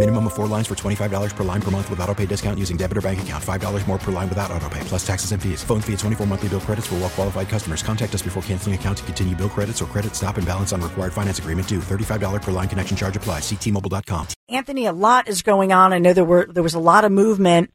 Minimum 0.00 0.28
of 0.28 0.32
four 0.32 0.46
lines 0.46 0.66
for 0.66 0.74
$25 0.74 1.36
per 1.36 1.44
line 1.44 1.60
per 1.60 1.70
month 1.70 1.90
with 1.90 2.00
auto 2.00 2.14
pay 2.14 2.24
discount 2.24 2.58
using 2.58 2.78
debit 2.78 2.96
or 2.96 3.02
bank 3.02 3.20
account. 3.20 3.44
$5 3.44 3.86
more 3.86 3.98
per 3.98 4.10
line 4.10 4.30
without 4.30 4.50
auto 4.50 4.66
pay, 4.70 4.80
plus 4.84 5.06
taxes 5.06 5.32
and 5.32 5.42
fees. 5.42 5.62
Phone 5.62 5.82
fee 5.82 5.92
at 5.92 5.98
24 5.98 6.26
monthly 6.26 6.48
bill 6.48 6.60
credits 6.60 6.86
for 6.86 6.94
well 6.94 7.10
qualified 7.10 7.50
customers. 7.50 7.82
Contact 7.82 8.14
us 8.14 8.22
before 8.22 8.42
canceling 8.44 8.74
account 8.74 8.96
to 8.96 9.04
continue 9.04 9.36
bill 9.36 9.50
credits 9.50 9.82
or 9.82 9.84
credit 9.84 10.16
stop 10.16 10.38
and 10.38 10.46
balance 10.46 10.72
on 10.72 10.80
required 10.80 11.12
finance 11.12 11.38
agreement 11.38 11.68
due. 11.68 11.80
$35 11.80 12.40
per 12.40 12.50
line 12.50 12.66
connection 12.66 12.96
charge 12.96 13.14
applies. 13.14 13.42
Ctmobile.com. 13.42 14.28
Anthony, 14.48 14.86
a 14.86 14.92
lot 14.92 15.28
is 15.28 15.42
going 15.42 15.70
on. 15.70 15.92
I 15.92 15.98
know 15.98 16.14
there 16.14 16.24
were 16.24 16.46
there 16.46 16.62
was 16.62 16.72
a 16.72 16.80
lot 16.80 17.04
of 17.04 17.12
movement 17.12 17.70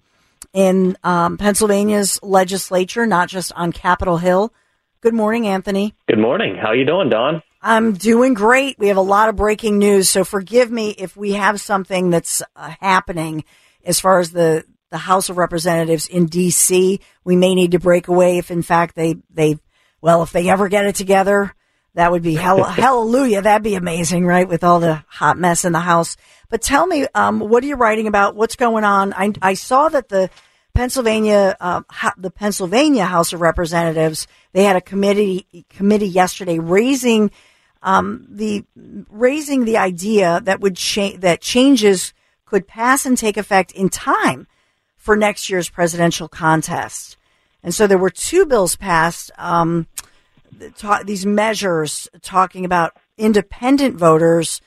in 0.52 0.98
um, 1.04 1.38
Pennsylvania's 1.38 2.20
legislature, 2.24 3.06
not 3.06 3.30
just 3.30 3.52
on 3.56 3.72
Capitol 3.72 4.18
Hill. 4.18 4.52
Good 5.02 5.14
morning, 5.14 5.46
Anthony. 5.46 5.94
Good 6.08 6.18
morning. 6.18 6.58
How 6.60 6.72
you 6.72 6.86
doing, 6.88 7.10
Dawn? 7.10 7.44
I'm 7.66 7.94
doing 7.94 8.36
great. 8.36 8.78
We 8.78 8.90
have 8.90 8.98
a 8.98 9.02
lot 9.02 9.28
of 9.28 9.36
breaking 9.36 9.80
news, 9.80 10.08
so 10.08 10.24
forgive 10.24 10.70
me 10.70 10.92
if 10.92 11.18
we 11.18 11.32
have 11.32 11.60
something 11.60 12.12
that's 12.12 12.44
uh, 12.56 12.76
happening 12.80 13.44
as 13.84 14.00
far 14.00 14.20
as 14.20 14.32
the 14.32 14.64
the 14.92 15.00
House 15.00 15.30
of 15.30 15.38
Representatives 15.38 16.08
in 16.08 16.28
D.C. 16.28 17.00
We 17.24 17.36
may 17.36 17.56
need 17.56 17.72
to 17.72 17.80
break 17.80 18.08
away 18.08 18.38
if, 18.38 18.52
in 18.52 18.62
fact, 18.62 18.96
they 18.96 19.16
they 19.32 19.58
well, 20.00 20.22
if 20.22 20.32
they 20.32 20.48
ever 20.48 20.70
get 20.70 20.86
it 20.86 20.94
together, 20.94 21.56
that 21.96 22.12
would 22.12 22.22
be 22.22 22.36
hell, 22.36 22.64
hallelujah. 22.64 23.42
That'd 23.42 23.64
be 23.64 23.74
amazing, 23.74 24.28
right? 24.28 24.48
With 24.48 24.64
all 24.64 24.80
the 24.80 25.04
hot 25.08 25.40
mess 25.40 25.66
in 25.66 25.74
the 25.74 25.80
House. 25.80 26.18
But 26.50 26.62
tell 26.62 26.86
me, 26.86 27.08
um, 27.16 27.40
what 27.40 27.64
are 27.64 27.68
you 27.68 27.78
writing 27.78 28.06
about? 28.06 28.36
What's 28.36 28.56
going 28.56 28.84
on? 28.84 29.12
I, 29.12 29.34
I 29.42 29.56
saw 29.56 29.90
that 29.90 30.10
the 30.10 30.30
Pennsylvania, 30.76 31.58
uh, 31.60 31.82
the 32.16 32.30
Pennsylvania 32.30 33.06
House 33.06 33.34
of 33.34 33.42
Representatives, 33.42 34.28
they 34.54 34.66
had 34.66 34.76
a 34.76 34.82
committee 34.82 35.66
committee 35.72 36.08
yesterday 36.08 36.60
raising 36.60 37.32
um, 37.86 38.26
the 38.28 38.66
raising 39.12 39.64
the 39.64 39.78
idea 39.78 40.42
that 40.44 40.60
would 40.60 40.76
cha- 40.76 41.18
that 41.20 41.40
changes 41.40 42.14
could 42.46 42.68
pass 42.68 43.06
and 43.06 43.16
take 43.18 43.38
effect 43.38 43.72
in 43.72 43.90
time 43.90 44.48
for 44.98 45.16
next 45.16 45.50
year's 45.52 45.70
presidential 45.70 46.28
contest. 46.28 47.16
And 47.62 47.74
so 47.74 47.86
there 47.86 48.00
were 48.00 48.10
two 48.10 48.48
bills 48.48 48.76
passed. 48.76 49.32
Um, 49.38 49.88
ta- 50.78 51.04
these 51.06 51.28
measures 51.28 52.08
talking 52.22 52.66
about 52.66 52.98
independent 53.18 53.96
voters 53.96 54.62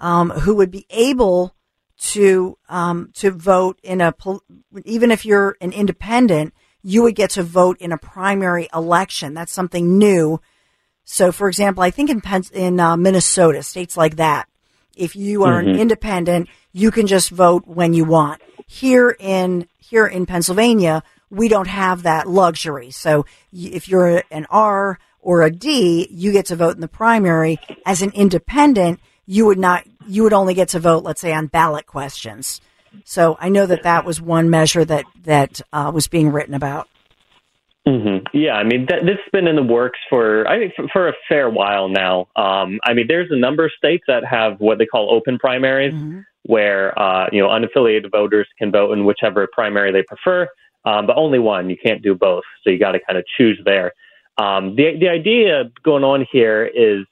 um, 0.00 0.30
who 0.30 0.56
would 0.56 0.72
be 0.72 0.86
able 0.90 1.54
to 1.98 2.58
um, 2.68 3.10
to 3.14 3.30
vote 3.30 3.78
in 3.84 4.00
a 4.00 4.12
even 4.84 5.12
if 5.12 5.24
you're 5.24 5.56
an 5.60 5.70
independent, 5.72 6.52
you 6.82 7.02
would 7.04 7.14
get 7.14 7.30
to 7.30 7.44
vote 7.44 7.78
in 7.78 7.92
a 7.92 7.98
primary 7.98 8.68
election. 8.74 9.34
That's 9.34 9.52
something 9.52 9.98
new. 9.98 10.40
So, 11.12 11.32
for 11.32 11.48
example, 11.48 11.82
I 11.82 11.90
think 11.90 12.08
in 12.08 12.20
Pen- 12.20 12.44
in 12.52 12.78
uh, 12.78 12.96
Minnesota, 12.96 13.64
states 13.64 13.96
like 13.96 14.16
that, 14.16 14.46
if 14.96 15.16
you 15.16 15.42
are 15.44 15.60
Mhm. 15.60 15.70
an 15.74 15.80
independent, 15.80 16.48
you 16.72 16.92
can 16.92 17.06
just 17.08 17.30
vote 17.30 17.64
when 17.66 17.94
you 17.94 18.04
want. 18.04 18.40
Here 18.66 19.16
in 19.18 19.66
here 19.78 20.06
in 20.06 20.24
Pennsylvania, 20.24 21.02
we 21.28 21.48
don't 21.48 21.66
have 21.66 22.04
that 22.04 22.28
luxury. 22.28 22.92
So, 22.92 23.26
y- 23.52 23.70
if 23.72 23.88
you're 23.88 24.22
an 24.30 24.46
R 24.50 25.00
or 25.20 25.42
a 25.42 25.50
D, 25.50 26.06
you 26.12 26.30
get 26.30 26.46
to 26.46 26.56
vote 26.56 26.76
in 26.76 26.80
the 26.80 26.86
primary. 26.88 27.58
As 27.84 28.02
an 28.02 28.12
independent, 28.14 29.00
you 29.26 29.46
would 29.46 29.58
not. 29.58 29.82
You 30.06 30.22
would 30.22 30.32
only 30.32 30.54
get 30.54 30.68
to 30.70 30.78
vote, 30.78 31.02
let's 31.02 31.20
say, 31.20 31.32
on 31.32 31.46
ballot 31.48 31.86
questions. 31.86 32.60
So, 33.04 33.36
I 33.40 33.48
know 33.48 33.66
that 33.66 33.82
that 33.82 34.04
was 34.04 34.20
one 34.20 34.48
measure 34.48 34.84
that 34.84 35.04
that 35.24 35.60
uh, 35.72 35.90
was 35.92 36.06
being 36.06 36.30
written 36.30 36.54
about. 36.54 36.86
Hmm 37.86 38.18
Yeah, 38.32 38.54
I 38.54 38.64
mean, 38.64 38.86
th- 38.86 39.02
this 39.02 39.16
has 39.16 39.30
been 39.32 39.46
in 39.46 39.56
the 39.56 39.62
works 39.62 39.98
for 40.08 40.46
I 40.46 40.58
think 40.58 40.74
for, 40.74 40.88
for 40.92 41.08
a 41.08 41.12
fair 41.28 41.48
while 41.48 41.88
now. 41.88 42.28
Um, 42.36 42.78
I 42.84 42.92
mean, 42.94 43.06
there's 43.08 43.30
a 43.30 43.36
number 43.36 43.64
of 43.64 43.72
states 43.76 44.04
that 44.06 44.24
have 44.24 44.60
what 44.60 44.78
they 44.78 44.86
call 44.86 45.10
open 45.10 45.38
primaries, 45.38 45.94
where 46.44 46.98
uh, 46.98 47.28
you 47.32 47.40
know 47.40 47.48
unaffiliated 47.48 48.10
voters 48.10 48.46
can 48.58 48.70
vote 48.70 48.92
in 48.92 49.04
whichever 49.04 49.48
primary 49.52 49.92
they 49.92 50.02
prefer, 50.02 50.48
um, 50.84 51.06
but 51.06 51.16
only 51.16 51.38
one. 51.38 51.70
You 51.70 51.76
can't 51.82 52.02
do 52.02 52.14
both, 52.14 52.44
so 52.62 52.70
you 52.70 52.78
got 52.78 52.92
to 52.92 53.00
kind 53.00 53.18
of 53.18 53.24
choose 53.38 53.60
there. 53.64 53.92
Um, 54.38 54.76
the 54.76 54.96
the 55.00 55.08
idea 55.08 55.64
going 55.82 56.04
on 56.04 56.26
here 56.30 56.64
is, 56.66 57.06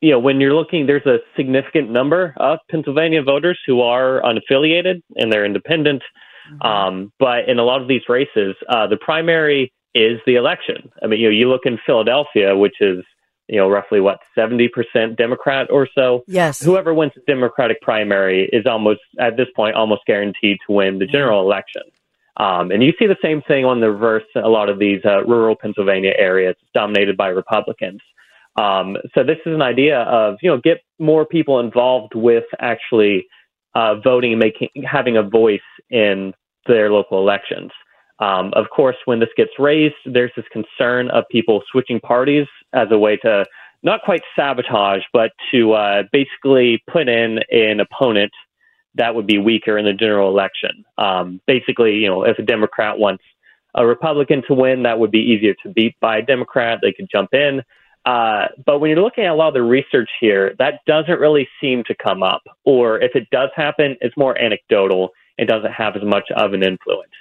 you 0.00 0.10
know, 0.10 0.18
when 0.18 0.40
you're 0.40 0.54
looking, 0.54 0.86
there's 0.86 1.06
a 1.06 1.18
significant 1.36 1.90
number 1.90 2.34
of 2.38 2.58
Pennsylvania 2.70 3.22
voters 3.22 3.58
who 3.66 3.80
are 3.82 4.20
unaffiliated 4.22 5.02
and 5.16 5.32
they're 5.32 5.44
independent. 5.44 6.02
Um, 6.62 7.12
but 7.18 7.48
in 7.48 7.58
a 7.58 7.62
lot 7.62 7.82
of 7.82 7.88
these 7.88 8.00
races, 8.08 8.56
uh, 8.70 8.86
the 8.86 8.96
primary 8.96 9.70
is 9.94 10.20
the 10.26 10.36
election. 10.36 10.90
I 11.02 11.06
mean, 11.06 11.20
you 11.20 11.28
know, 11.28 11.34
you 11.34 11.48
look 11.48 11.62
in 11.64 11.78
Philadelphia, 11.84 12.56
which 12.56 12.76
is 12.80 13.04
you 13.48 13.56
know 13.56 13.68
roughly 13.68 14.00
what 14.00 14.18
seventy 14.34 14.68
percent 14.68 15.16
Democrat 15.16 15.68
or 15.70 15.88
so. 15.94 16.24
Yes. 16.26 16.62
Whoever 16.62 16.94
wins 16.94 17.12
the 17.14 17.22
Democratic 17.26 17.80
primary 17.80 18.48
is 18.52 18.66
almost 18.66 19.00
at 19.18 19.36
this 19.36 19.48
point 19.56 19.74
almost 19.74 20.02
guaranteed 20.06 20.58
to 20.66 20.72
win 20.72 20.98
the 20.98 21.06
general 21.06 21.40
election. 21.40 21.82
Um, 22.36 22.70
and 22.70 22.84
you 22.84 22.92
see 22.98 23.06
the 23.06 23.16
same 23.20 23.42
thing 23.42 23.64
on 23.64 23.80
the 23.80 23.90
reverse. 23.90 24.24
A 24.36 24.48
lot 24.48 24.68
of 24.68 24.78
these 24.78 25.00
uh, 25.04 25.24
rural 25.24 25.56
Pennsylvania 25.56 26.12
areas 26.16 26.54
dominated 26.72 27.16
by 27.16 27.28
Republicans. 27.28 28.00
Um, 28.56 28.96
so 29.14 29.24
this 29.24 29.38
is 29.44 29.54
an 29.54 29.62
idea 29.62 30.00
of 30.02 30.36
you 30.42 30.50
know 30.50 30.58
get 30.58 30.78
more 30.98 31.24
people 31.24 31.60
involved 31.60 32.14
with 32.14 32.44
actually 32.60 33.26
uh, 33.74 33.96
voting 33.96 34.32
and 34.32 34.40
making 34.40 34.68
having 34.84 35.16
a 35.16 35.22
voice 35.22 35.60
in 35.90 36.32
their 36.66 36.90
local 36.90 37.18
elections. 37.18 37.70
Um, 38.20 38.52
of 38.54 38.66
course, 38.74 38.96
when 39.04 39.20
this 39.20 39.28
gets 39.36 39.52
raised, 39.58 39.94
there's 40.04 40.32
this 40.36 40.46
concern 40.52 41.10
of 41.10 41.24
people 41.30 41.62
switching 41.70 42.00
parties 42.00 42.46
as 42.72 42.88
a 42.90 42.98
way 42.98 43.16
to 43.18 43.44
not 43.82 44.02
quite 44.02 44.22
sabotage, 44.34 45.02
but 45.12 45.30
to 45.52 45.72
uh, 45.72 46.02
basically 46.12 46.82
put 46.90 47.08
in 47.08 47.38
an 47.50 47.80
opponent 47.80 48.32
that 48.94 49.14
would 49.14 49.26
be 49.26 49.38
weaker 49.38 49.78
in 49.78 49.84
the 49.84 49.92
general 49.92 50.28
election. 50.28 50.84
Um, 50.96 51.40
basically, 51.46 51.94
you 51.94 52.08
know, 52.08 52.24
if 52.24 52.38
a 52.38 52.42
Democrat 52.42 52.98
wants 52.98 53.22
a 53.74 53.86
Republican 53.86 54.42
to 54.48 54.54
win, 54.54 54.82
that 54.82 54.98
would 54.98 55.12
be 55.12 55.20
easier 55.20 55.54
to 55.62 55.68
beat 55.68 55.94
by 56.00 56.18
a 56.18 56.22
Democrat. 56.22 56.80
They 56.82 56.92
could 56.92 57.08
jump 57.10 57.32
in. 57.32 57.62
Uh, 58.04 58.46
but 58.64 58.78
when 58.78 58.90
you're 58.90 59.02
looking 59.02 59.24
at 59.24 59.30
a 59.30 59.34
lot 59.34 59.48
of 59.48 59.54
the 59.54 59.62
research 59.62 60.08
here, 60.20 60.54
that 60.58 60.80
doesn't 60.86 61.20
really 61.20 61.48
seem 61.60 61.84
to 61.84 61.94
come 61.94 62.22
up. 62.22 62.42
Or 62.64 62.98
if 63.00 63.14
it 63.14 63.28
does 63.30 63.50
happen, 63.54 63.96
it's 64.00 64.16
more 64.16 64.36
anecdotal 64.40 65.10
and 65.36 65.46
doesn't 65.46 65.72
have 65.72 65.94
as 65.94 66.02
much 66.02 66.24
of 66.34 66.52
an 66.54 66.62
influence. 66.62 67.12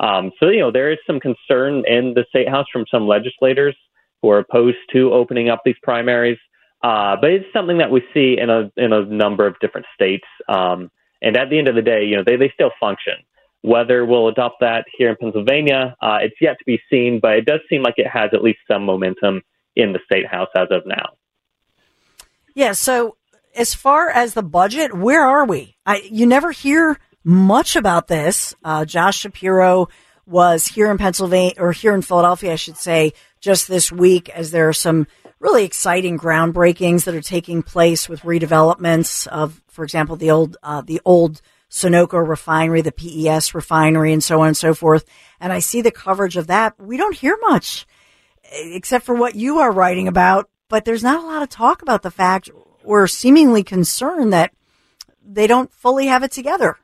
Um, 0.00 0.30
so, 0.38 0.48
you 0.48 0.60
know, 0.60 0.70
there 0.70 0.92
is 0.92 0.98
some 1.06 1.20
concern 1.20 1.84
in 1.86 2.14
the 2.14 2.24
state 2.28 2.48
house 2.48 2.66
from 2.72 2.84
some 2.90 3.06
legislators 3.06 3.76
who 4.22 4.30
are 4.30 4.38
opposed 4.38 4.78
to 4.92 5.12
opening 5.12 5.48
up 5.48 5.62
these 5.64 5.76
primaries. 5.82 6.38
Uh, 6.82 7.16
but 7.20 7.30
it's 7.30 7.52
something 7.52 7.78
that 7.78 7.90
we 7.90 8.02
see 8.14 8.36
in 8.38 8.50
a 8.50 8.70
in 8.76 8.92
a 8.92 9.04
number 9.04 9.46
of 9.46 9.58
different 9.60 9.86
states. 9.94 10.26
Um, 10.48 10.90
and 11.20 11.36
at 11.36 11.50
the 11.50 11.58
end 11.58 11.66
of 11.66 11.74
the 11.74 11.82
day, 11.82 12.04
you 12.04 12.16
know, 12.16 12.22
they, 12.24 12.36
they 12.36 12.50
still 12.54 12.70
function. 12.78 13.14
Whether 13.62 14.04
we'll 14.04 14.28
adopt 14.28 14.60
that 14.60 14.84
here 14.96 15.10
in 15.10 15.16
Pennsylvania, 15.16 15.96
uh, 16.00 16.18
it's 16.22 16.36
yet 16.40 16.58
to 16.60 16.64
be 16.64 16.80
seen, 16.88 17.18
but 17.20 17.32
it 17.32 17.44
does 17.44 17.58
seem 17.68 17.82
like 17.82 17.94
it 17.96 18.06
has 18.06 18.30
at 18.32 18.44
least 18.44 18.60
some 18.70 18.84
momentum 18.84 19.42
in 19.74 19.92
the 19.92 19.98
state 20.04 20.26
house 20.26 20.48
as 20.56 20.68
of 20.70 20.82
now. 20.86 21.06
Yeah. 22.54 22.72
So 22.72 23.16
as 23.56 23.74
far 23.74 24.08
as 24.10 24.34
the 24.34 24.42
budget, 24.44 24.94
where 24.94 25.26
are 25.26 25.44
we? 25.44 25.76
I, 25.84 26.02
you 26.08 26.26
never 26.26 26.52
hear 26.52 27.00
much 27.28 27.76
about 27.76 28.08
this. 28.08 28.54
Uh, 28.64 28.86
Josh 28.86 29.18
Shapiro 29.18 29.88
was 30.24 30.66
here 30.66 30.90
in 30.90 30.96
Pennsylvania 30.96 31.52
or 31.58 31.72
here 31.72 31.94
in 31.94 32.00
Philadelphia, 32.00 32.54
I 32.54 32.56
should 32.56 32.78
say, 32.78 33.12
just 33.38 33.68
this 33.68 33.92
week 33.92 34.30
as 34.30 34.50
there 34.50 34.66
are 34.66 34.72
some 34.72 35.06
really 35.38 35.64
exciting 35.64 36.18
groundbreakings 36.18 37.04
that 37.04 37.14
are 37.14 37.20
taking 37.20 37.62
place 37.62 38.08
with 38.08 38.22
redevelopments 38.22 39.26
of, 39.26 39.60
for 39.68 39.84
example, 39.84 40.16
the 40.16 40.30
old, 40.30 40.56
uh, 40.62 40.80
the 40.80 41.02
old 41.04 41.42
Sunoco 41.70 42.26
refinery, 42.26 42.80
the 42.80 42.92
PES 42.92 43.54
refinery 43.54 44.14
and 44.14 44.24
so 44.24 44.40
on 44.40 44.48
and 44.48 44.56
so 44.56 44.72
forth. 44.72 45.04
And 45.38 45.52
I 45.52 45.58
see 45.58 45.82
the 45.82 45.90
coverage 45.90 46.38
of 46.38 46.46
that. 46.46 46.80
We 46.80 46.96
don't 46.96 47.14
hear 47.14 47.36
much 47.42 47.86
except 48.50 49.04
for 49.04 49.14
what 49.14 49.34
you 49.34 49.58
are 49.58 49.70
writing 49.70 50.08
about, 50.08 50.48
but 50.70 50.86
there's 50.86 51.02
not 51.02 51.22
a 51.22 51.26
lot 51.26 51.42
of 51.42 51.50
talk 51.50 51.82
about 51.82 52.00
the 52.00 52.10
fact 52.10 52.48
we're 52.82 53.06
seemingly 53.06 53.62
concerned 53.62 54.32
that 54.32 54.54
they 55.22 55.46
don't 55.46 55.70
fully 55.70 56.06
have 56.06 56.22
it 56.22 56.30
together 56.30 56.78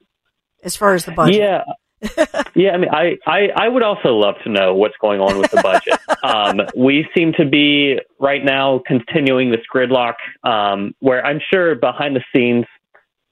as 0.65 0.77
far 0.77 0.95
as 0.95 1.05
the 1.05 1.13
budget. 1.13 1.37
Yeah. 1.37 1.63
yeah, 2.55 2.73
I 2.73 2.77
mean, 2.77 2.91
I, 2.91 3.17
I, 3.27 3.49
I 3.57 3.69
would 3.69 3.83
also 3.83 4.11
love 4.11 4.35
to 4.45 4.51
know 4.51 4.75
what's 4.75 4.97
going 5.01 5.21
on 5.21 5.39
with 5.39 5.51
the 5.51 5.63
budget. 5.63 5.99
um, 6.23 6.61
we 6.77 7.09
seem 7.15 7.33
to 7.39 7.47
be 7.47 7.99
right 8.19 8.45
now 8.45 8.83
continuing 8.87 9.51
this 9.51 9.63
gridlock 9.75 10.15
um, 10.43 10.95
where 11.01 11.25
I'm 11.25 11.41
sure 11.53 11.75
behind 11.75 12.15
the 12.15 12.23
scenes, 12.35 12.67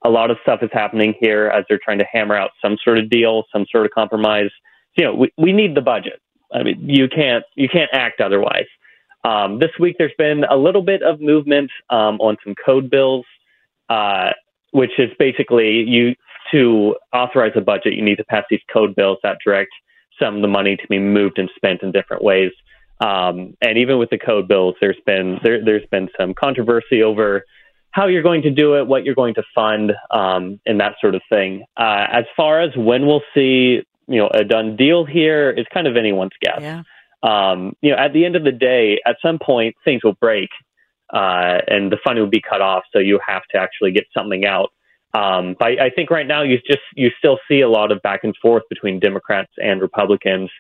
a 0.05 0.09
lot 0.09 0.31
of 0.31 0.39
stuff 0.43 0.61
is 0.63 0.71
happening 0.73 1.15
here 1.21 1.49
as 1.49 1.65
they're 1.69 1.81
trying 1.83 1.99
to 1.99 2.07
hammer 2.11 2.35
out 2.35 2.51
some 2.61 2.77
sort 2.83 2.99
of 2.99 3.09
deal, 3.11 3.45
some 3.53 3.67
sort 3.71 3.87
of 3.87 3.93
compromise. 3.93 4.51
You 4.97 5.05
know, 5.05 5.15
we, 5.15 5.33
we 5.37 5.53
need 5.53 5.75
the 5.75 5.81
budget. 5.81 6.21
I 6.53 6.63
mean, 6.63 6.89
you 6.89 7.09
can't 7.09 7.45
you 7.55 7.69
can't 7.69 7.91
act 7.93 8.21
otherwise. 8.21 8.67
Um, 9.25 9.59
this 9.59 9.71
week, 9.79 9.97
there's 9.99 10.13
been 10.19 10.45
a 10.45 10.57
little 10.57 10.83
bit 10.83 11.03
of 11.03 11.21
movement 11.21 11.71
um, 11.91 12.21
on 12.21 12.37
some 12.45 12.55
code 12.55 12.91
bills, 12.91 13.25
uh, 13.89 14.31
which 14.73 14.91
is 14.99 15.11
basically 15.19 15.85
you 15.85 16.15
to 16.53 16.97
authorize 17.13 17.53
a 17.57 17.61
budget, 17.61 17.95
you 17.95 18.03
need 18.03 18.17
to 18.17 18.25
pass 18.25 18.45
these 18.51 18.61
code 18.73 18.95
bills 18.95 19.19
that 19.23 19.39
direct 19.45 19.71
some 20.21 20.37
of 20.37 20.43
the 20.43 20.49
money 20.49 20.77
to 20.77 20.87
be 20.89 20.99
moved 20.99 21.39
and 21.39 21.51
spent 21.57 21.83
in 21.83 21.93
different 21.93 22.23
ways. 22.23 22.53
Um, 23.01 23.57
and 23.61 23.79
even 23.79 23.99
with 23.99 24.11
the 24.11 24.19
code 24.19 24.47
bills, 24.47 24.77
there's 24.81 25.01
been 25.05 25.41
there, 25.43 25.61
has 25.61 25.89
been 25.91 26.09
some 26.19 26.35
controversy 26.35 27.03
over 27.03 27.45
how 27.91 28.07
you're 28.07 28.23
going 28.23 28.43
to 28.43 28.51
do 28.51 28.77
it, 28.79 28.87
what 28.87 29.05
you're 29.05 29.15
going 29.15 29.35
to 29.35 29.43
fund, 29.55 29.93
um, 30.11 30.61
and 30.67 30.81
that 30.81 30.95
sort 31.01 31.15
of 31.15 31.23
thing. 31.29 31.65
Uh, 31.77 32.07
as 32.11 32.25
far 32.37 32.61
as 32.61 32.71
when 32.77 33.07
we'll 33.07 33.23
see, 33.35 33.83
you 34.07 34.19
know, 34.19 34.29
a 34.33 34.45
done 34.45 34.77
deal 34.77 35.05
here 35.05 35.51
is 35.51 35.67
kind 35.73 35.87
of 35.87 35.97
anyone's 35.97 36.33
guess. 36.41 36.61
Yeah. 36.61 36.83
Um, 37.23 37.75
you 37.83 37.91
know, 37.91 37.97
at 37.97 38.13
the 38.13 38.25
end 38.25 38.37
of 38.37 38.45
the 38.45 38.53
day, 38.53 39.01
at 39.07 39.17
some 39.23 39.39
point 39.39 39.77
things 39.85 40.03
will 40.05 40.15
break, 40.15 40.49
uh, 41.13 41.59
and 41.69 41.93
the 41.93 41.99
funding 42.05 42.23
will 42.23 42.31
be 42.31 42.41
cut 42.41 42.61
off. 42.61 42.85
So 42.93 42.99
you 42.99 43.21
have 43.27 43.43
to 43.53 43.59
actually 43.59 43.93
get 43.93 44.05
something 44.17 44.45
out. 44.45 44.73
Um, 45.15 45.57
but 45.59 45.81
I 45.81 45.91
think 45.95 46.11
right 46.11 46.27
now 46.27 46.43
you 46.43 46.57
just 46.67 46.81
you 46.95 47.11
still 47.19 47.39
see 47.49 47.61
a 47.61 47.69
lot 47.69 47.93
of 47.93 48.01
back 48.03 48.21
and 48.25 48.35
forth 48.41 48.63
between 48.71 48.99
Democrats 48.99 49.53
and 49.59 49.81
Republicans 49.81 50.51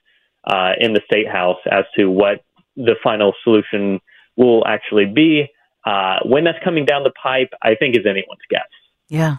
uh, 0.45 0.73
in 0.79 0.93
the 0.93 1.01
state 1.07 1.29
house 1.29 1.59
as 1.71 1.85
to 1.97 2.11
what 2.11 2.45
the 2.77 2.97
final 3.03 3.33
solution 3.45 4.01
will 4.37 4.67
actually 4.67 5.07
be. 5.07 5.49
Uh, 5.85 6.19
when 6.25 6.45
that's 6.45 6.63
coming 6.63 6.85
down 6.85 7.03
the 7.03 7.13
pipe, 7.23 7.51
I 7.63 7.75
think 7.75 7.97
is 7.97 8.05
anyone's 8.05 8.41
guess. 8.51 8.61
Yeah. 9.09 9.37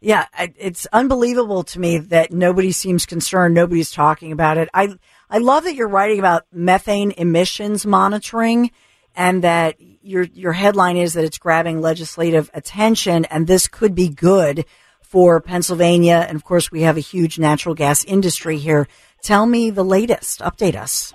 Yeah, 0.00 0.26
it's 0.58 0.86
unbelievable 0.92 1.62
to 1.64 1.80
me 1.80 1.96
that 1.96 2.30
nobody 2.30 2.72
seems 2.72 3.06
concerned. 3.06 3.54
Nobody's 3.54 3.90
talking 3.90 4.32
about 4.32 4.58
it. 4.58 4.68
I 4.74 4.96
I 5.30 5.38
love 5.38 5.64
that 5.64 5.74
you're 5.74 5.88
writing 5.88 6.18
about 6.18 6.44
methane 6.52 7.12
emissions 7.12 7.86
monitoring 7.86 8.70
and 9.14 9.42
that 9.42 9.76
your 10.02 10.24
your 10.24 10.52
headline 10.52 10.96
is 10.96 11.14
that 11.14 11.24
it's 11.24 11.38
grabbing 11.38 11.80
legislative 11.80 12.50
attention, 12.54 13.24
and 13.26 13.46
this 13.46 13.68
could 13.68 13.94
be 13.94 14.08
good 14.08 14.64
for 15.00 15.40
Pennsylvania. 15.40 16.26
And 16.28 16.36
of 16.36 16.44
course, 16.44 16.70
we 16.70 16.82
have 16.82 16.96
a 16.96 17.00
huge 17.00 17.38
natural 17.38 17.74
gas 17.74 18.04
industry 18.04 18.58
here. 18.58 18.88
Tell 19.22 19.46
me 19.46 19.70
the 19.70 19.84
latest. 19.84 20.40
Update 20.40 20.76
us. 20.76 21.14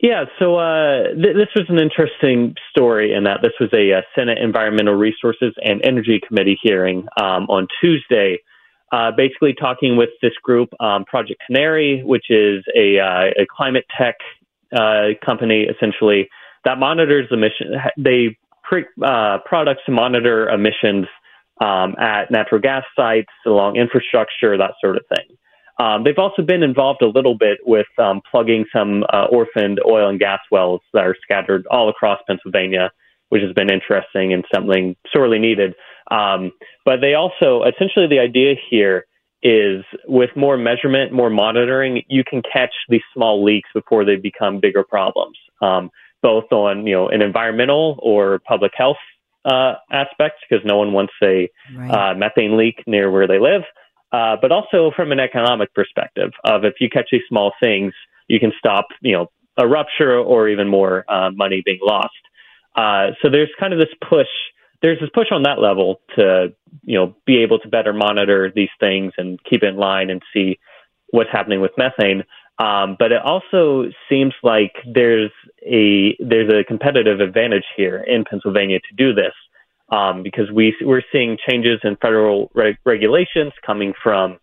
Yeah, 0.00 0.24
so 0.38 0.56
uh, 0.56 1.14
th- 1.14 1.36
this 1.36 1.48
was 1.54 1.64
an 1.68 1.78
interesting 1.78 2.54
story 2.70 3.14
in 3.14 3.24
that 3.24 3.38
this 3.42 3.52
was 3.58 3.70
a, 3.72 3.96
uh, 3.96 4.02
Senate 4.14 4.38
Environmental 4.38 4.94
Resources 4.94 5.54
and 5.62 5.80
Energy 5.84 6.20
Committee 6.26 6.58
hearing 6.62 7.06
um, 7.18 7.46
on 7.48 7.66
Tuesday, 7.80 8.38
uh, 8.92 9.10
basically 9.16 9.54
talking 9.58 9.96
with 9.96 10.10
this 10.20 10.34
group, 10.42 10.68
um, 10.80 11.06
Project 11.06 11.40
Canary, 11.46 12.02
which 12.04 12.26
is 12.28 12.62
a, 12.76 12.98
uh, 12.98 13.42
a 13.42 13.46
climate 13.50 13.86
tech 13.96 14.16
uh, 14.76 15.16
company, 15.24 15.62
essentially 15.62 16.28
that 16.66 16.78
monitors 16.78 17.28
emission. 17.30 17.74
They 17.96 18.36
pre, 18.64 18.84
uh, 19.02 19.38
products 19.46 19.82
to 19.86 19.92
monitor 19.92 20.48
emissions 20.48 21.06
um, 21.60 21.94
at 21.98 22.30
natural 22.30 22.60
gas 22.60 22.82
sites, 22.94 23.32
along 23.46 23.76
infrastructure, 23.76 24.58
that 24.58 24.72
sort 24.80 24.96
of 24.96 25.04
thing. 25.08 25.36
Um, 25.78 26.04
they've 26.04 26.18
also 26.18 26.42
been 26.42 26.62
involved 26.62 27.02
a 27.02 27.06
little 27.06 27.36
bit 27.38 27.58
with 27.64 27.86
um, 27.98 28.20
plugging 28.30 28.64
some 28.74 29.04
uh, 29.12 29.26
orphaned 29.30 29.80
oil 29.86 30.08
and 30.08 30.18
gas 30.18 30.40
wells 30.50 30.80
that 30.92 31.04
are 31.04 31.14
scattered 31.22 31.66
all 31.70 31.88
across 31.88 32.18
Pennsylvania, 32.26 32.90
which 33.28 33.42
has 33.42 33.52
been 33.52 33.70
interesting 33.70 34.32
and 34.32 34.44
something 34.52 34.96
sorely 35.12 35.38
needed. 35.38 35.74
Um, 36.10 36.50
but 36.84 37.00
they 37.00 37.14
also, 37.14 37.62
essentially, 37.62 38.08
the 38.08 38.18
idea 38.18 38.54
here 38.70 39.06
is 39.42 39.84
with 40.08 40.30
more 40.34 40.56
measurement, 40.56 41.12
more 41.12 41.30
monitoring, 41.30 42.02
you 42.08 42.24
can 42.28 42.42
catch 42.42 42.74
these 42.88 43.02
small 43.14 43.44
leaks 43.44 43.68
before 43.72 44.04
they 44.04 44.16
become 44.16 44.58
bigger 44.60 44.82
problems. 44.82 45.36
Both 46.26 46.50
on 46.50 46.88
you 46.88 46.94
know 46.96 47.08
an 47.08 47.22
environmental 47.22 48.00
or 48.02 48.40
public 48.40 48.72
health 48.76 48.96
uh, 49.44 49.74
aspects 49.92 50.40
because 50.42 50.64
no 50.64 50.76
one 50.76 50.92
wants 50.92 51.12
a 51.22 51.48
right. 51.76 51.88
uh, 51.88 52.14
methane 52.16 52.56
leak 52.56 52.82
near 52.84 53.12
where 53.12 53.28
they 53.28 53.38
live, 53.38 53.62
uh, 54.10 54.34
but 54.42 54.50
also 54.50 54.90
from 54.96 55.12
an 55.12 55.20
economic 55.20 55.72
perspective 55.72 56.32
of 56.42 56.64
if 56.64 56.74
you 56.80 56.88
catch 56.90 57.10
these 57.12 57.22
small 57.28 57.52
things, 57.62 57.92
you 58.26 58.40
can 58.40 58.52
stop 58.58 58.86
you 59.02 59.12
know 59.12 59.30
a 59.56 59.68
rupture 59.68 60.18
or 60.18 60.48
even 60.48 60.66
more 60.68 61.04
uh, 61.08 61.30
money 61.30 61.62
being 61.64 61.78
lost. 61.80 62.10
Uh, 62.74 63.12
so 63.22 63.30
there's 63.30 63.52
kind 63.60 63.72
of 63.72 63.78
this 63.78 63.94
push. 64.10 64.26
There's 64.82 64.98
this 64.98 65.10
push 65.14 65.28
on 65.30 65.44
that 65.44 65.60
level 65.60 66.00
to 66.16 66.52
you 66.82 66.98
know 66.98 67.14
be 67.24 67.44
able 67.44 67.60
to 67.60 67.68
better 67.68 67.92
monitor 67.92 68.50
these 68.52 68.74
things 68.80 69.12
and 69.16 69.38
keep 69.48 69.62
in 69.62 69.76
line 69.76 70.10
and 70.10 70.22
see 70.34 70.58
what's 71.10 71.30
happening 71.30 71.60
with 71.60 71.70
methane. 71.78 72.24
Um, 72.58 72.96
but 72.98 73.12
it 73.12 73.20
also 73.22 73.90
seems 74.08 74.32
like 74.42 74.72
there's 74.86 75.30
a 75.62 76.16
there's 76.18 76.50
a 76.52 76.64
competitive 76.64 77.20
advantage 77.20 77.64
here 77.76 78.02
in 78.06 78.24
Pennsylvania 78.24 78.78
to 78.80 78.96
do 78.96 79.12
this 79.12 79.34
um, 79.90 80.22
because 80.22 80.50
we 80.50 80.74
we're 80.80 81.02
seeing 81.12 81.36
changes 81.48 81.80
in 81.84 81.96
federal 81.96 82.50
regulations 82.54 83.52
coming 83.64 83.92
from 84.02 84.38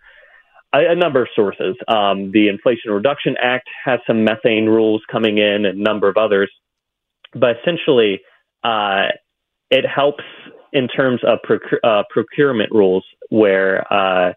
a, 0.73 0.91
a 0.91 0.95
number 0.95 1.21
of 1.23 1.27
sources. 1.35 1.75
Um, 1.87 2.31
the 2.31 2.49
Inflation 2.49 2.91
Reduction 2.91 3.35
Act 3.41 3.67
has 3.83 3.99
some 4.05 4.23
methane 4.23 4.67
rules 4.67 5.01
coming 5.11 5.37
in, 5.39 5.65
and 5.65 5.79
a 5.79 5.81
number 5.81 6.07
of 6.07 6.17
others. 6.17 6.51
But 7.33 7.57
essentially, 7.61 8.21
uh, 8.63 9.07
it 9.71 9.85
helps 9.87 10.23
in 10.71 10.87
terms 10.87 11.21
of 11.23 11.39
uh, 11.83 12.03
procurement 12.09 12.71
rules 12.71 13.05
where 13.29 13.91
uh, 13.91 14.33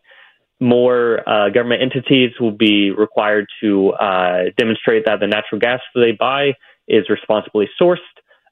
more 0.61 1.29
uh, 1.29 1.51
government 1.51 1.83
entities 1.83 2.33
will 2.41 2.53
be 2.53 2.91
required 2.91 3.47
to 3.61 3.91
uh, 3.93 4.45
demonstrate 4.57 5.05
that 5.07 5.21
the 5.21 5.27
natural 5.27 5.61
gas 5.61 5.81
that 5.95 6.01
they 6.01 6.13
buy 6.13 6.55
is 6.89 7.09
responsibly 7.11 7.69
sourced. 7.81 7.99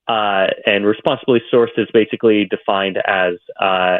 Uh, 0.06 0.48
and 0.66 0.84
responsibly 0.84 1.40
sourced 1.52 1.78
is 1.78 1.88
basically 1.94 2.44
defined 2.44 2.98
as 3.06 3.34
uh, 3.58 3.98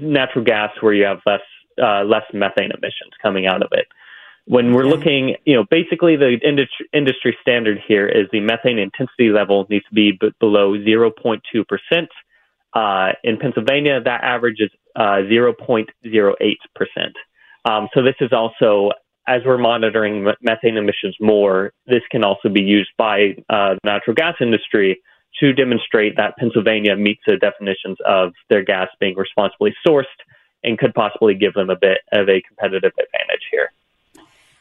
natural 0.00 0.44
gas 0.44 0.70
where 0.80 0.92
you 0.92 1.04
have 1.04 1.20
less 1.24 1.40
uh, 1.80 2.02
less 2.04 2.24
methane 2.32 2.70
emissions 2.72 3.12
coming 3.22 3.46
out 3.46 3.62
of 3.62 3.68
it. 3.72 3.86
When 4.46 4.74
we're 4.74 4.86
looking, 4.86 5.36
you 5.44 5.54
know, 5.54 5.64
basically 5.70 6.16
the 6.16 6.36
industry, 6.42 6.88
industry 6.92 7.36
standard 7.40 7.78
here 7.86 8.08
is 8.08 8.26
the 8.32 8.40
methane 8.40 8.78
intensity 8.78 9.30
level 9.30 9.66
needs 9.70 9.84
to 9.86 9.94
be 9.94 10.12
b- 10.20 10.32
below 10.40 10.72
0.2 10.72 11.40
percent. 11.68 12.08
Uh, 12.72 13.12
in 13.24 13.36
Pennsylvania, 13.38 14.00
that 14.04 14.22
average 14.22 14.60
is 14.60 14.70
uh, 14.96 15.22
0.08%. 15.30 15.86
Um, 17.64 17.88
so 17.94 18.02
this 18.02 18.14
is 18.20 18.32
also, 18.32 18.90
as 19.26 19.42
we're 19.44 19.58
monitoring 19.58 20.24
methane 20.40 20.76
emissions 20.76 21.16
more, 21.20 21.72
this 21.86 22.02
can 22.10 22.24
also 22.24 22.48
be 22.48 22.62
used 22.62 22.90
by 22.96 23.34
uh, 23.48 23.74
the 23.74 23.80
natural 23.84 24.14
gas 24.14 24.34
industry 24.40 25.00
to 25.40 25.52
demonstrate 25.52 26.16
that 26.16 26.36
Pennsylvania 26.38 26.96
meets 26.96 27.20
the 27.26 27.36
definitions 27.36 27.98
of 28.06 28.32
their 28.48 28.64
gas 28.64 28.88
being 28.98 29.16
responsibly 29.16 29.74
sourced 29.86 30.04
and 30.62 30.78
could 30.78 30.94
possibly 30.94 31.34
give 31.34 31.54
them 31.54 31.70
a 31.70 31.76
bit 31.76 31.98
of 32.12 32.28
a 32.28 32.42
competitive 32.46 32.92
advantage 32.92 33.42
here. 33.50 33.72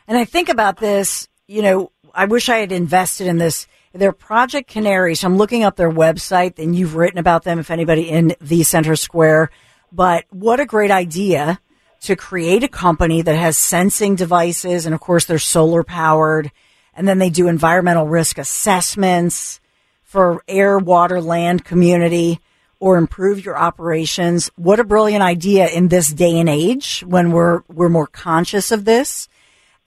And 0.08 0.18
I 0.18 0.26
think 0.26 0.50
about 0.50 0.78
this, 0.78 1.28
you 1.48 1.62
know, 1.62 1.92
I 2.14 2.26
wish 2.26 2.50
I 2.50 2.58
had 2.58 2.72
invested 2.72 3.28
in 3.28 3.38
this. 3.38 3.68
They're 3.94 4.12
Project 4.12 4.70
Canary. 4.70 5.16
So 5.16 5.28
I'm 5.28 5.38
looking 5.38 5.64
up 5.64 5.76
their 5.76 5.92
website 5.92 6.60
and 6.60 6.76
you've 6.76 6.96
written 6.96 7.18
about 7.18 7.44
them 7.44 7.60
if 7.60 7.72
anybody 7.72 8.10
in 8.10 8.36
the 8.40 8.64
center 8.64 8.96
square. 8.96 9.50
But 9.92 10.26
what 10.30 10.60
a 10.60 10.66
great 10.66 10.92
idea 10.92 11.60
to 12.02 12.16
create 12.16 12.64
a 12.64 12.68
company 12.68 13.22
that 13.22 13.36
has 13.36 13.58
sensing 13.58 14.16
devices. 14.16 14.86
And 14.86 14.94
of 14.94 15.02
course, 15.02 15.26
they're 15.26 15.40
solar 15.40 15.84
powered. 15.84 16.52
And 16.94 17.08
then 17.08 17.18
they 17.18 17.30
do 17.30 17.48
environmental 17.48 18.08
risk 18.08 18.38
assessments 18.38 19.60
for 20.04 20.44
air, 20.48 20.78
water, 20.78 21.20
land, 21.22 21.66
community 21.66 22.40
or 22.80 22.98
improve 22.98 23.44
your 23.44 23.58
operations. 23.58 24.50
What 24.56 24.80
a 24.80 24.86
brilliant 24.86 25.24
idea 25.24 25.68
in 25.68 25.90
this 25.90 26.10
day 26.10 26.40
and 26.40 26.48
age 26.48 27.04
when 27.06 27.32
we're, 27.32 27.64
we're 27.68 27.90
more 27.90 28.08
conscious 28.08 28.72
of 28.72 28.86
this. 28.86 29.28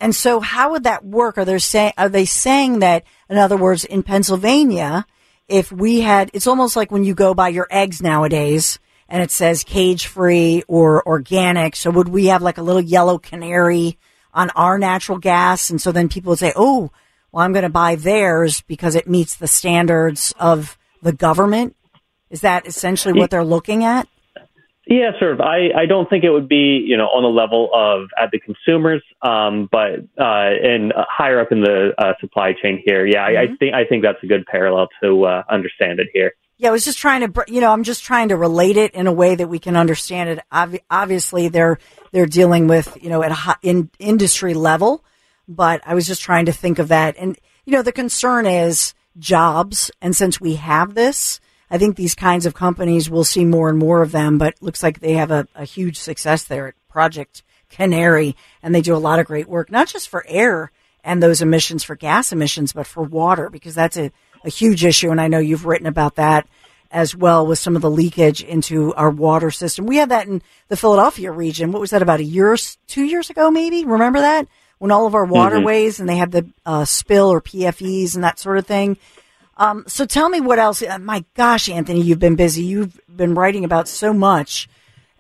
And 0.03 0.17
so 0.17 0.41
how 0.41 0.73
would 0.73 0.83
that 0.83 1.05
work? 1.05 1.39
Are 1.39 1.45
they 1.45 1.61
saying, 1.61 1.93
are 1.97 2.09
they 2.09 2.25
saying 2.25 2.81
that, 2.81 3.05
in 3.31 3.39
other 3.39 3.57
words, 3.57 3.85
in 3.85 4.03
Pennsylvania, 4.03 5.07
if 5.47 5.71
we 5.71 6.01
had, 6.01 6.29
it's 6.35 6.49
almost 6.49 6.75
like 6.75 6.91
when 6.91 7.05
you 7.05 7.15
go 7.15 7.35
buy 7.35 7.51
your 7.51 7.69
eggs 7.71 8.03
nowadays, 8.03 8.81
and 9.09 9.23
it 9.23 9.31
says 9.31 9.63
cage 9.63 10.07
free 10.07 10.65
or 10.67 11.07
organic. 11.07 11.77
So 11.77 11.91
would 11.93 12.09
we 12.09 12.27
have 12.27 12.43
like 12.43 12.59
a 12.59 12.63
little 12.63 12.83
yellow 12.83 13.17
canary 13.17 13.97
on 14.35 14.51
our 14.57 14.77
natural 14.77 15.19
gas? 15.19 15.71
And 15.71 15.81
so 15.81 15.93
then 15.93 16.09
people 16.09 16.31
would 16.31 16.41
say, 16.41 16.53
oh, 16.57 16.91
well, 17.31 17.45
I'm 17.45 17.53
going 17.53 17.63
to 17.63 17.69
buy 17.69 17.95
theirs 17.95 18.63
because 18.63 18.97
it 18.97 19.09
meets 19.09 19.37
the 19.37 19.47
standards 19.47 20.35
of 20.37 20.77
the 21.01 21.13
government. 21.13 21.77
Is 22.29 22.41
that 22.41 22.67
essentially 22.67 23.15
what 23.15 23.31
they're 23.31 23.45
looking 23.45 23.85
at? 23.85 24.09
Yeah, 24.87 25.13
sort 25.21 25.33
of. 25.33 25.41
I, 25.41 25.71
I 25.77 25.87
don't 25.87 26.11
think 26.11 26.25
it 26.25 26.31
would 26.31 26.49
be, 26.49 26.85
you 26.85 26.97
know, 26.97 27.05
on 27.05 27.23
the 27.23 27.29
level 27.29 27.71
of 27.73 28.09
at 28.21 28.31
the 28.33 28.41
consumers, 28.41 29.03
um, 29.23 29.69
but 29.71 30.01
uh, 30.19 30.51
and 30.63 30.93
higher 30.97 31.41
up 31.41 31.53
in 31.53 31.61
the 31.61 31.93
uh, 31.97 32.15
supply 32.21 32.53
chain 32.61 32.83
here. 32.85 33.07
Yeah, 33.07 33.29
mm-hmm. 33.29 33.37
I, 33.37 33.41
I, 33.43 33.47
mm-hmm. 33.47 33.55
think 33.57 33.75
I 33.75 33.85
think 33.85 34.03
that's 34.03 34.23
a 34.23 34.27
good 34.27 34.45
parallel 34.47 34.89
to 35.03 35.25
uh, 35.25 35.43
understand 35.49 36.01
it 36.01 36.09
here. 36.13 36.33
Yeah, 36.59 36.69
I 36.69 36.73
was 36.73 36.85
just 36.85 36.99
trying 36.99 37.33
to, 37.33 37.45
you 37.49 37.61
know, 37.61 37.73
I'm 37.73 37.85
just 37.85 38.05
trying 38.05 38.29
to 38.29 38.37
relate 38.37 38.77
it 38.77 38.93
in 38.93 39.07
a 39.07 39.13
way 39.13 39.35
that 39.35 39.49
we 39.49 39.59
can 39.59 39.77
understand 39.77 40.31
it. 40.31 40.81
obviously, 40.91 41.49
they're 41.49 41.79
they're 42.11 42.27
dealing 42.27 42.67
with, 42.67 42.97
you 43.01 43.09
know, 43.09 43.23
at 43.23 43.33
a 43.33 43.59
in 43.63 43.89
industry 44.01 44.55
level, 44.55 45.05
but 45.47 45.81
I 45.87 45.95
was 45.95 46.07
just 46.07 46.23
trying 46.23 46.47
to 46.47 46.53
think 46.53 46.81
of 46.81 46.89
that. 46.89 47.15
And 47.19 47.39
you 47.65 47.73
know, 47.73 47.83
the 47.83 47.93
concern 47.93 48.47
is 48.47 48.95
jobs, 49.19 49.93
and 50.01 50.15
since 50.17 50.41
we 50.41 50.57
have 50.57 50.95
this 50.95 51.41
I 51.73 51.79
think 51.79 51.97
these 51.97 52.15
kinds 52.15 52.45
of 52.45 52.53
companies 52.53 53.09
will 53.09 53.25
see 53.25 53.47
more 53.47 53.71
and 53.71 53.79
more 53.79 54.03
of 54.03 54.13
them, 54.13 54.37
but 54.37 54.61
looks 54.61 54.83
like 54.83 55.01
they 55.01 55.15
have 55.15 55.31
a, 55.31 55.49
a 55.55 55.65
huge 55.65 55.99
success 55.99 56.45
there 56.45 56.69
at 56.69 56.75
Project 56.91 57.43
Canary, 57.71 58.37
and 58.63 58.75
they 58.75 58.83
do 58.83 58.95
a 58.95 58.99
lot 58.99 59.19
of 59.19 59.25
great 59.25 59.49
work, 59.49 59.71
not 59.73 59.89
just 59.89 60.11
for 60.11 60.23
air 60.29 60.71
and 61.03 61.23
those 61.23 61.41
emissions 61.41 61.83
for 61.83 61.97
gas 61.97 62.31
emissions, 62.31 62.75
but 62.75 62.87
for 62.87 63.03
water, 63.03 63.49
because 63.49 63.75
that's 63.75 63.97
a, 63.97 64.13
a 64.45 64.51
huge 64.51 64.85
issue. 64.85 65.11
And 65.11 65.19
I 65.19 65.29
know 65.29 65.39
you've 65.39 65.65
written 65.65 65.87
about 65.87 66.17
that 66.17 66.47
as 66.91 67.17
well 67.17 67.47
with 67.47 67.59
some 67.59 67.75
of 67.75 67.81
the 67.81 67.91
leakage 67.91 68.43
into 68.43 68.93
our 68.95 69.09
water 69.09 69.51
system. 69.51 69.87
We 69.87 69.97
had 69.97 70.11
that 70.11 70.29
in 70.29 70.43
the 70.69 70.77
Philadelphia 70.77 71.33
region. 71.33 71.73
What 71.73 71.81
was 71.81 71.91
that 71.93 72.03
about 72.03 72.21
a 72.21 72.25
year, 72.25 72.55
two 72.87 73.05
years 73.05 73.31
ago, 73.31 73.51
maybe? 73.51 73.87
Remember 73.87 74.21
that? 74.21 74.47
When 74.79 74.91
all 74.91 75.07
of 75.07 75.15
our 75.15 75.25
mm-hmm. 75.25 75.33
waterways 75.33 75.95
mm-hmm. 75.95 76.03
and 76.03 76.09
they 76.11 76.17
had 76.17 76.33
the 76.33 76.51
uh, 76.67 76.85
spill 76.85 77.33
or 77.33 77.41
PFEs 77.41 78.15
and 78.15 78.25
that 78.25 78.39
sort 78.39 78.59
of 78.59 78.67
thing. 78.67 78.99
Um, 79.57 79.85
so 79.87 80.07
tell 80.07 80.29
me 80.29 80.41
what 80.41 80.59
else. 80.59 80.83
Uh, 80.83 80.99
my 80.99 81.25
gosh, 81.35 81.69
Anthony, 81.69 82.01
you've 82.01 82.19
been 82.19 82.37
busy. 82.37 82.63
You've 82.63 83.01
been 83.15 83.35
writing 83.35 83.65
about 83.65 83.89
so 83.89 84.13
much. 84.13 84.69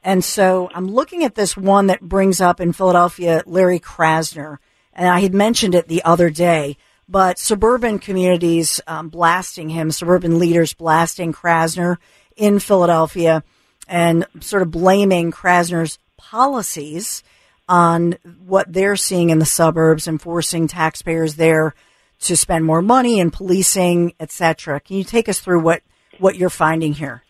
And 0.02 0.24
so 0.24 0.68
I'm 0.74 0.88
looking 0.88 1.24
at 1.24 1.34
this 1.34 1.56
one 1.56 1.86
that 1.86 2.00
brings 2.00 2.40
up 2.40 2.60
in 2.60 2.72
Philadelphia 2.72 3.42
Larry 3.46 3.78
Krasner. 3.78 4.58
And 4.92 5.08
I 5.08 5.20
had 5.20 5.34
mentioned 5.34 5.74
it 5.74 5.88
the 5.88 6.02
other 6.04 6.28
day, 6.28 6.76
but 7.08 7.38
suburban 7.38 7.98
communities 7.98 8.80
um, 8.86 9.08
blasting 9.08 9.68
him, 9.68 9.90
suburban 9.90 10.38
leaders 10.38 10.74
blasting 10.74 11.32
Krasner 11.32 11.96
in 12.36 12.58
Philadelphia 12.58 13.44
and 13.86 14.26
sort 14.40 14.62
of 14.62 14.70
blaming 14.70 15.30
Krasner's 15.30 15.98
policies 16.16 17.22
on 17.68 18.16
what 18.44 18.72
they're 18.72 18.96
seeing 18.96 19.30
in 19.30 19.38
the 19.38 19.46
suburbs 19.46 20.08
and 20.08 20.20
forcing 20.20 20.66
taxpayers 20.66 21.36
there 21.36 21.74
to 22.22 22.36
spend 22.36 22.64
more 22.64 22.82
money 22.82 23.18
in 23.18 23.30
policing, 23.30 24.14
etc. 24.20 24.80
Can 24.80 24.96
you 24.96 25.04
take 25.04 25.28
us 25.28 25.40
through 25.40 25.60
what 25.60 25.82
what 26.18 26.36
you're 26.36 26.50
finding 26.50 26.92
here? 26.92 27.22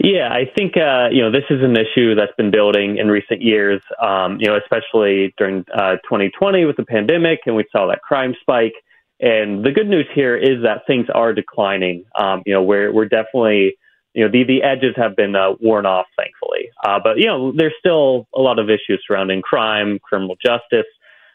Yeah, 0.00 0.28
I 0.30 0.50
think 0.56 0.76
uh, 0.76 1.08
you 1.10 1.22
know 1.22 1.30
this 1.30 1.44
is 1.50 1.62
an 1.62 1.76
issue 1.76 2.14
that's 2.14 2.32
been 2.36 2.50
building 2.50 2.96
in 2.98 3.08
recent 3.08 3.42
years. 3.42 3.82
Um, 4.00 4.38
you 4.40 4.48
know, 4.48 4.56
especially 4.56 5.34
during 5.36 5.64
uh, 5.74 5.96
2020 6.04 6.64
with 6.64 6.76
the 6.76 6.84
pandemic, 6.84 7.40
and 7.46 7.56
we 7.56 7.64
saw 7.70 7.86
that 7.88 8.00
crime 8.02 8.34
spike. 8.40 8.74
And 9.20 9.64
the 9.64 9.70
good 9.70 9.86
news 9.86 10.06
here 10.14 10.36
is 10.36 10.62
that 10.64 10.82
things 10.86 11.06
are 11.14 11.32
declining. 11.32 12.04
Um, 12.18 12.42
you 12.46 12.54
know, 12.54 12.62
we're 12.62 12.92
we're 12.92 13.06
definitely 13.06 13.76
you 14.14 14.24
know 14.24 14.30
the 14.30 14.44
the 14.44 14.62
edges 14.62 14.94
have 14.96 15.14
been 15.14 15.36
uh, 15.36 15.52
worn 15.60 15.84
off, 15.84 16.06
thankfully. 16.16 16.70
Uh, 16.84 16.98
but 17.02 17.18
you 17.18 17.26
know, 17.26 17.52
there's 17.54 17.74
still 17.78 18.26
a 18.34 18.40
lot 18.40 18.58
of 18.58 18.70
issues 18.70 19.02
surrounding 19.06 19.42
crime, 19.42 19.98
criminal 20.02 20.36
justice 20.42 20.86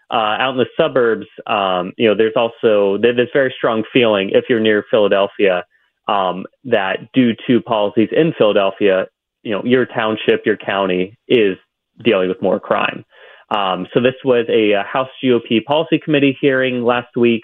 uh, 0.09 0.37
out 0.39 0.51
in 0.51 0.57
the 0.57 0.65
suburbs, 0.77 1.25
um, 1.47 1.93
you 1.97 2.07
know, 2.07 2.15
there's 2.15 2.35
also 2.35 2.97
this 2.97 3.29
very 3.33 3.53
strong 3.57 3.83
feeling 3.91 4.29
if 4.33 4.45
you're 4.49 4.59
near 4.59 4.85
Philadelphia 4.89 5.65
um, 6.07 6.45
that 6.63 7.11
due 7.13 7.33
to 7.47 7.61
policies 7.61 8.09
in 8.11 8.33
Philadelphia, 8.37 9.07
you 9.43 9.51
know, 9.51 9.63
your 9.65 9.85
township, 9.85 10.45
your 10.45 10.57
county 10.57 11.17
is 11.27 11.57
dealing 12.03 12.29
with 12.29 12.41
more 12.41 12.59
crime. 12.59 13.03
Um, 13.49 13.87
so 13.93 14.01
this 14.01 14.15
was 14.23 14.45
a, 14.49 14.73
a, 14.73 14.83
House 14.83 15.09
GOP 15.23 15.63
policy 15.63 15.99
committee 15.99 16.37
hearing 16.39 16.83
last 16.83 17.15
week 17.15 17.43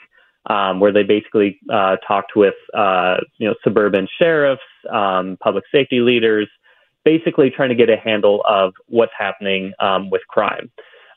um, 0.49 0.81
where 0.81 0.91
they 0.91 1.03
basically 1.03 1.59
uh, 1.71 1.95
talked 2.05 2.35
with 2.35 2.55
uh, 2.73 3.17
you 3.37 3.47
know 3.47 3.55
suburban 3.63 4.07
sheriffs, 4.19 4.61
um, 4.91 5.37
public 5.41 5.63
safety 5.71 6.01
leaders, 6.01 6.49
basically 7.05 7.49
trying 7.49 7.69
to 7.69 7.75
get 7.75 7.89
a 7.89 7.95
handle 7.95 8.43
of 8.47 8.73
what's 8.87 9.13
happening 9.17 9.73
um, 9.79 10.09
with 10.09 10.21
crime. 10.27 10.69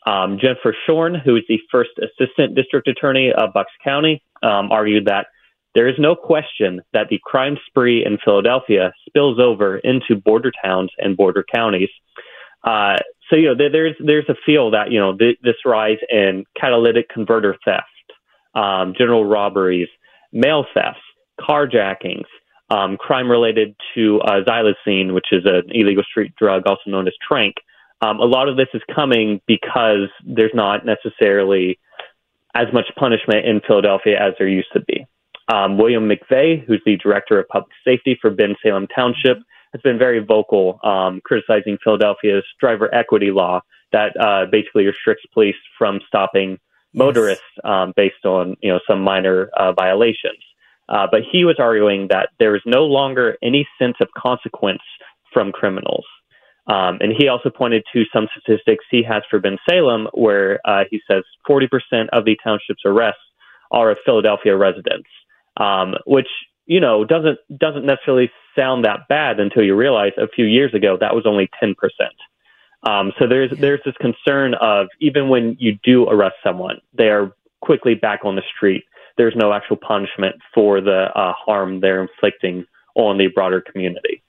Um, 0.06 0.38
Jennifer 0.40 0.74
Schorn, 0.86 1.16
who 1.16 1.36
is 1.36 1.42
the 1.48 1.58
first 1.70 1.90
assistant 1.98 2.54
district 2.54 2.86
attorney 2.88 3.32
of 3.36 3.52
Bucks 3.52 3.72
County, 3.82 4.22
um, 4.42 4.70
argued 4.70 5.06
that 5.06 5.26
there 5.74 5.88
is 5.88 5.96
no 5.98 6.14
question 6.14 6.80
that 6.92 7.08
the 7.10 7.20
crime 7.22 7.58
spree 7.66 8.04
in 8.04 8.16
Philadelphia 8.24 8.92
spills 9.06 9.38
over 9.38 9.78
into 9.78 10.16
border 10.16 10.52
towns 10.64 10.90
and 10.98 11.16
border 11.16 11.44
counties. 11.54 11.90
Uh, 12.64 12.96
so 13.28 13.36
you 13.36 13.54
know 13.54 13.68
there's 13.70 13.94
there's 13.98 14.28
a 14.28 14.36
feel 14.46 14.70
that 14.70 14.90
you 14.90 14.98
know 14.98 15.16
th- 15.16 15.38
this 15.42 15.56
rise 15.64 15.98
in 16.08 16.44
catalytic 16.58 17.08
converter 17.08 17.56
theft, 17.64 17.84
um, 18.54 18.94
general 18.96 19.24
robberies, 19.24 19.88
mail 20.32 20.64
thefts, 20.72 21.00
carjackings, 21.38 22.24
um, 22.70 22.96
crime 22.96 23.30
related 23.30 23.76
to 23.94 24.20
uh, 24.20 24.40
which 25.12 25.26
is 25.32 25.44
an 25.44 25.62
illegal 25.70 26.04
street 26.04 26.34
drug 26.36 26.62
also 26.66 26.82
known 26.86 27.06
as 27.06 27.14
tranq, 27.30 27.52
um, 28.00 28.20
a 28.20 28.24
lot 28.24 28.48
of 28.48 28.56
this 28.56 28.68
is 28.74 28.82
coming 28.94 29.40
because 29.46 30.08
there's 30.24 30.52
not 30.54 30.84
necessarily 30.84 31.78
as 32.54 32.66
much 32.72 32.86
punishment 32.98 33.46
in 33.46 33.60
Philadelphia 33.66 34.18
as 34.20 34.34
there 34.38 34.48
used 34.48 34.72
to 34.72 34.80
be. 34.80 35.06
Um, 35.48 35.78
William 35.78 36.08
McVeigh, 36.08 36.64
who's 36.64 36.82
the 36.84 36.96
director 36.96 37.38
of 37.38 37.48
public 37.48 37.72
safety 37.84 38.18
for 38.20 38.30
Bensalem 38.30 38.88
Township, 38.94 39.38
has 39.72 39.82
been 39.82 39.98
very 39.98 40.18
vocal, 40.24 40.80
um, 40.82 41.20
criticizing 41.24 41.78
Philadelphia's 41.82 42.44
driver 42.58 42.92
equity 42.94 43.30
law 43.30 43.60
that 43.92 44.18
uh, 44.18 44.46
basically 44.50 44.86
restricts 44.86 45.24
police 45.32 45.56
from 45.78 46.00
stopping 46.06 46.50
yes. 46.50 46.58
motorists 46.92 47.44
um, 47.64 47.92
based 47.94 48.24
on 48.24 48.56
you 48.60 48.72
know 48.72 48.80
some 48.88 49.00
minor 49.00 49.50
uh, 49.56 49.72
violations. 49.72 50.42
Uh, 50.88 51.06
but 51.10 51.20
he 51.30 51.44
was 51.44 51.56
arguing 51.58 52.08
that 52.08 52.28
there 52.38 52.54
is 52.54 52.62
no 52.64 52.84
longer 52.84 53.36
any 53.42 53.66
sense 53.78 53.96
of 54.00 54.08
consequence 54.16 54.82
from 55.32 55.52
criminals. 55.52 56.04
Um, 56.68 56.98
and 57.00 57.12
he 57.16 57.28
also 57.28 57.50
pointed 57.50 57.84
to 57.92 58.04
some 58.12 58.26
statistics 58.32 58.84
he 58.90 59.02
has 59.04 59.22
for 59.30 59.40
Bensalem, 59.40 60.08
where 60.14 60.60
uh, 60.64 60.84
he 60.90 61.00
says 61.08 61.22
40% 61.48 61.68
of 62.12 62.24
the 62.24 62.36
township's 62.42 62.82
arrests 62.84 63.20
are 63.70 63.90
of 63.90 63.98
Philadelphia 64.04 64.56
residents, 64.56 65.08
um, 65.56 65.94
which 66.06 66.28
you 66.66 66.80
know 66.80 67.04
doesn't 67.04 67.38
doesn't 67.56 67.86
necessarily 67.86 68.30
sound 68.56 68.84
that 68.84 69.06
bad 69.08 69.38
until 69.38 69.62
you 69.62 69.76
realize 69.76 70.12
a 70.18 70.26
few 70.26 70.44
years 70.44 70.74
ago 70.74 70.96
that 71.00 71.14
was 71.14 71.24
only 71.26 71.48
10%. 71.62 71.74
Um, 72.82 73.12
so 73.18 73.26
there's 73.28 73.50
there's 73.58 73.80
this 73.84 73.94
concern 74.00 74.54
of 74.54 74.88
even 75.00 75.28
when 75.28 75.56
you 75.58 75.78
do 75.84 76.08
arrest 76.08 76.36
someone, 76.42 76.80
they 76.92 77.08
are 77.08 77.32
quickly 77.60 77.94
back 77.94 78.20
on 78.24 78.36
the 78.36 78.42
street. 78.54 78.84
There's 79.16 79.34
no 79.36 79.52
actual 79.52 79.76
punishment 79.76 80.36
for 80.54 80.80
the 80.80 81.08
uh, 81.14 81.32
harm 81.32 81.80
they're 81.80 82.02
inflicting 82.02 82.66
on 82.94 83.18
the 83.18 83.28
broader 83.28 83.60
community. 83.60 84.22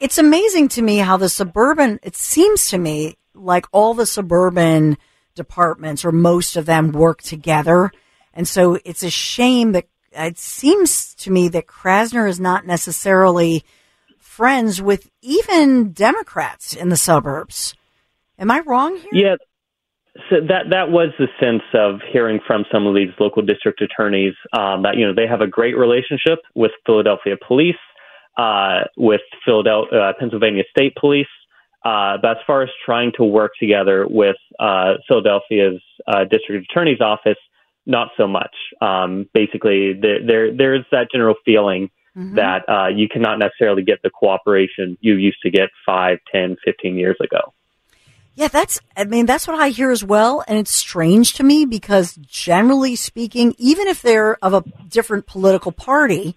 It's 0.00 0.18
amazing 0.18 0.68
to 0.68 0.82
me 0.82 0.98
how 0.98 1.16
the 1.16 1.28
suburban, 1.28 2.00
it 2.02 2.16
seems 2.16 2.70
to 2.70 2.78
me 2.78 3.16
like 3.34 3.66
all 3.72 3.94
the 3.94 4.06
suburban 4.06 4.96
departments 5.34 6.04
or 6.04 6.12
most 6.12 6.56
of 6.56 6.66
them 6.66 6.92
work 6.92 7.22
together. 7.22 7.90
And 8.34 8.46
so 8.46 8.78
it's 8.84 9.02
a 9.02 9.10
shame 9.10 9.72
that 9.72 9.86
it 10.12 10.38
seems 10.38 11.14
to 11.16 11.30
me 11.30 11.48
that 11.48 11.66
Krasner 11.66 12.28
is 12.28 12.38
not 12.38 12.66
necessarily 12.66 13.64
friends 14.18 14.80
with 14.80 15.10
even 15.20 15.92
Democrats 15.92 16.74
in 16.74 16.88
the 16.88 16.96
suburbs. 16.96 17.74
Am 18.38 18.50
I 18.50 18.60
wrong 18.60 18.96
here? 18.96 19.10
Yeah. 19.12 19.36
So 20.28 20.36
that 20.46 20.68
that 20.70 20.90
was 20.90 21.08
the 21.18 21.28
sense 21.40 21.62
of 21.72 22.00
hearing 22.12 22.38
from 22.46 22.64
some 22.70 22.86
of 22.86 22.94
these 22.94 23.08
local 23.18 23.42
district 23.42 23.80
attorneys 23.80 24.34
um, 24.52 24.82
that 24.82 24.96
you 24.96 25.06
know 25.06 25.14
they 25.14 25.26
have 25.26 25.40
a 25.40 25.46
great 25.46 25.74
relationship 25.76 26.40
with 26.54 26.70
Philadelphia 26.84 27.36
police 27.46 27.76
uh, 28.36 28.80
with 28.96 29.20
Philadelphia, 29.44 29.98
uh, 29.98 30.12
Pennsylvania 30.18 30.64
State 30.70 30.94
Police. 30.96 31.26
Uh, 31.84 32.16
but 32.22 32.32
as 32.32 32.36
far 32.46 32.62
as 32.62 32.68
trying 32.86 33.10
to 33.16 33.24
work 33.24 33.52
together 33.58 34.06
with 34.08 34.36
uh, 34.60 34.94
Philadelphia's 35.08 35.82
uh, 36.06 36.24
district 36.24 36.70
attorney's 36.70 37.00
office, 37.00 37.38
not 37.86 38.10
so 38.16 38.28
much. 38.28 38.54
Um, 38.80 39.28
basically, 39.34 39.92
there, 39.92 40.24
there, 40.24 40.56
there's 40.56 40.84
that 40.92 41.08
general 41.10 41.34
feeling 41.44 41.90
mm-hmm. 42.16 42.36
that 42.36 42.68
uh, 42.68 42.86
you 42.86 43.08
cannot 43.08 43.40
necessarily 43.40 43.82
get 43.82 44.00
the 44.02 44.10
cooperation 44.10 44.96
you 45.00 45.16
used 45.16 45.38
to 45.42 45.50
get 45.50 45.70
five, 45.84 46.18
ten, 46.30 46.56
fifteen 46.64 46.94
years 46.94 47.16
ago. 47.20 47.52
Yeah, 48.34 48.48
that's, 48.48 48.80
I 48.96 49.04
mean, 49.04 49.26
that's 49.26 49.46
what 49.46 49.60
I 49.60 49.70
hear 49.70 49.90
as 49.90 50.02
well. 50.02 50.44
And 50.46 50.58
it's 50.58 50.70
strange 50.70 51.34
to 51.34 51.42
me 51.42 51.66
because 51.66 52.14
generally 52.14 52.96
speaking, 52.96 53.54
even 53.58 53.88
if 53.88 54.00
they're 54.00 54.42
of 54.42 54.54
a 54.54 54.64
different 54.88 55.26
political 55.26 55.72
party, 55.72 56.36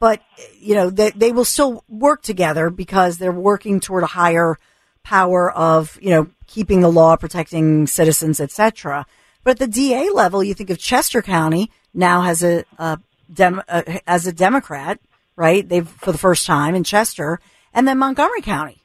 but 0.00 0.20
you 0.58 0.74
know 0.74 0.90
they, 0.90 1.10
they 1.10 1.30
will 1.30 1.44
still 1.44 1.84
work 1.88 2.22
together 2.22 2.70
because 2.70 3.18
they're 3.18 3.30
working 3.30 3.78
toward 3.78 4.02
a 4.02 4.08
higher 4.08 4.56
power 5.04 5.52
of 5.52 5.96
you 6.02 6.10
know 6.10 6.28
keeping 6.48 6.80
the 6.80 6.90
law, 6.90 7.14
protecting 7.14 7.86
citizens, 7.86 8.40
etc. 8.40 9.06
But 9.44 9.52
at 9.52 9.58
the 9.58 9.68
DA 9.68 10.10
level, 10.10 10.42
you 10.42 10.54
think 10.54 10.70
of 10.70 10.78
Chester 10.78 11.22
County 11.22 11.70
now 11.94 12.22
has 12.22 12.42
a, 12.42 12.64
a 12.78 12.98
dem, 13.32 13.62
uh, 13.68 13.82
as 14.06 14.26
a 14.26 14.32
Democrat, 14.32 14.98
right? 15.36 15.66
They've 15.66 15.88
for 15.88 16.12
the 16.12 16.18
first 16.18 16.46
time 16.46 16.74
in 16.74 16.82
Chester, 16.82 17.40
And 17.72 17.86
then 17.86 17.98
Montgomery 17.98 18.42
County, 18.42 18.82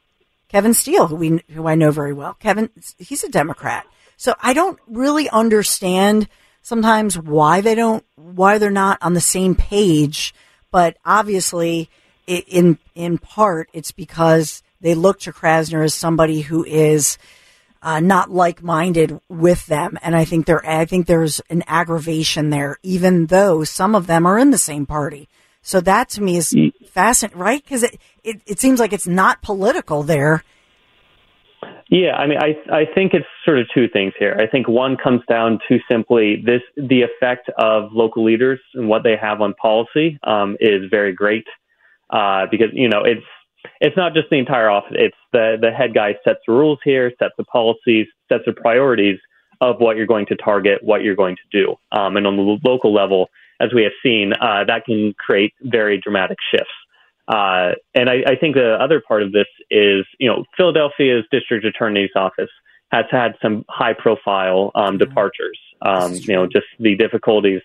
Kevin 0.50 0.74
Steele, 0.74 1.08
who 1.08 1.16
we 1.16 1.44
who 1.52 1.68
I 1.68 1.76
know 1.76 1.92
very 1.92 2.14
well. 2.14 2.36
Kevin, 2.36 2.70
he's 2.98 3.24
a 3.24 3.30
Democrat. 3.30 3.86
So 4.18 4.36
I 4.42 4.54
don't 4.54 4.80
really 4.88 5.30
understand 5.30 6.30
sometimes 6.62 7.18
why 7.18 7.62
they 7.62 7.76
don't 7.76 8.06
why 8.16 8.58
they're 8.58 8.72
not 8.72 8.98
on 9.02 9.14
the 9.14 9.22
same 9.22 9.56
page. 9.56 10.34
But 10.76 10.98
obviously, 11.06 11.90
in 12.28 12.80
in 12.96 13.18
part, 13.18 13.70
it's 13.72 13.94
because 13.94 14.62
they 14.82 14.94
look 14.94 15.22
to 15.22 15.32
Krasner 15.32 15.86
as 15.86 15.94
somebody 15.94 16.42
who 16.42 16.66
is 16.66 17.18
uh, 17.82 18.02
not 18.02 18.30
like 18.30 18.62
minded 18.62 19.22
with 19.30 19.68
them, 19.68 19.98
and 20.02 20.18
I 20.18 20.26
think 20.26 20.48
there 20.48 20.70
I 20.70 20.84
think 20.84 21.08
there's 21.08 21.40
an 21.50 21.64
aggravation 21.66 22.50
there, 22.50 22.76
even 22.84 23.28
though 23.28 23.64
some 23.64 23.96
of 23.96 24.08
them 24.08 24.26
are 24.26 24.38
in 24.38 24.52
the 24.52 24.58
same 24.58 24.86
party. 24.86 25.30
So 25.62 25.80
that 25.80 26.10
to 26.10 26.22
me 26.22 26.36
is 26.36 26.54
fascinating, 26.92 27.40
right? 27.40 27.64
Because 27.64 27.84
it, 27.84 27.98
it 28.26 28.42
it 28.46 28.60
seems 28.60 28.82
like 28.82 28.92
it's 28.92 29.08
not 29.08 29.42
political 29.42 30.04
there. 30.04 30.44
Yeah, 31.90 32.16
I 32.16 32.26
mean, 32.28 32.40
I 32.40 32.56
I 32.72 32.86
think 32.96 33.14
it's 33.14 33.28
sort 33.46 33.60
of 33.60 33.68
two 33.74 33.88
things 33.88 34.14
here. 34.18 34.36
I 34.40 34.48
think 34.48 34.68
one 34.68 34.98
comes 34.98 35.22
down 35.30 35.60
to 35.70 35.80
simply 35.90 36.42
this: 36.44 36.62
the 36.78 37.04
effect 37.04 37.50
of 37.60 37.92
local 37.94 38.24
leaders 38.24 38.60
and 38.74 38.88
what 38.90 39.04
they 39.04 39.16
have 39.16 39.42
on 39.42 39.54
policy 39.56 40.18
um, 40.24 40.58
is 40.60 40.90
very 40.90 41.14
great 41.14 41.46
uh, 42.10 42.48
because 42.50 42.70
you 42.74 42.90
know 42.90 43.04
it's 43.04 43.26
it's 43.82 43.96
not 43.96 44.16
just 44.16 44.30
the 44.32 44.38
entire 44.38 44.70
office; 44.70 44.94
it's 44.96 45.18
the 45.32 45.58
the 45.62 45.72
head 45.72 45.94
guy 45.94 46.16
sets 46.24 46.40
the 46.48 46.54
rules 46.54 46.80
here, 46.84 47.12
sets 47.20 47.36
the 47.38 47.44
policies, 47.46 48.08
sets 48.30 48.44
the 48.48 48.54
priorities 48.54 49.20
of 49.62 49.76
what 49.80 49.96
you're 49.96 50.08
going 50.08 50.26
to 50.26 50.36
target, 50.36 50.80
what 50.84 51.04
you're 51.04 51.16
going 51.16 51.36
to 51.36 51.60
do, 51.64 51.76
um, 51.92 52.18
and 52.18 52.26
on 52.26 52.36
the 52.36 52.60
local 52.66 52.94
level, 52.94 53.30
as 53.62 53.70
we 53.76 53.84
have 53.84 53.94
seen, 54.04 54.34
uh, 54.42 54.64
that 54.66 54.86
can 54.86 55.14
create 55.20 55.54
very 55.62 56.00
dramatic 56.02 56.38
shifts. 56.52 56.74
Uh, 57.28 57.72
and 57.94 58.10
I, 58.10 58.24
I, 58.28 58.36
think 58.40 58.54
the 58.56 58.78
other 58.80 59.02
part 59.02 59.24
of 59.24 59.32
this 59.32 59.48
is, 59.72 60.06
you 60.20 60.30
know, 60.30 60.46
Philadelphia's 60.56 61.26
district 61.32 61.66
attorney's 61.66 62.12
office 62.16 62.52
has 62.92 63.06
had 63.10 63.34
some 63.42 63.66
high 63.68 63.94
profile 63.94 64.72
um, 64.76 65.00
departures. 65.00 65.60
Um, 65.82 66.14
you 66.14 66.36
know, 66.36 66.46
just 66.46 66.68
the 66.80 66.96
difficulties 66.96 67.62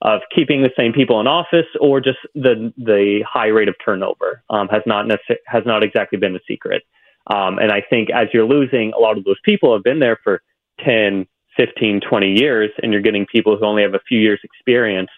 of 0.00 0.20
keeping 0.34 0.62
the 0.62 0.70
same 0.76 0.92
people 0.92 1.20
in 1.20 1.26
office 1.26 1.66
or 1.80 2.00
just 2.00 2.18
the 2.34 2.72
the 2.76 3.22
high 3.30 3.48
rate 3.48 3.68
of 3.68 3.74
turnover 3.84 4.42
um, 4.50 4.68
has 4.68 4.82
not 4.86 5.06
necess- 5.06 5.44
has 5.46 5.62
not 5.66 5.84
exactly 5.84 6.18
been 6.18 6.34
a 6.34 6.40
secret. 6.48 6.82
Um, 7.28 7.58
and 7.58 7.70
I 7.70 7.82
think 7.88 8.08
as 8.10 8.28
you're 8.32 8.46
losing 8.46 8.92
a 8.96 8.98
lot 8.98 9.16
of 9.16 9.24
those 9.24 9.38
people 9.44 9.72
have 9.74 9.84
been 9.84 10.00
there 10.00 10.18
for 10.24 10.42
10, 10.84 11.26
15, 11.56 12.00
20 12.00 12.32
years, 12.32 12.70
and 12.82 12.92
you're 12.92 13.02
getting 13.02 13.26
people 13.26 13.56
who 13.56 13.64
only 13.64 13.82
have 13.82 13.94
a 13.94 14.00
few 14.08 14.18
years 14.18 14.40
experience 14.42 15.10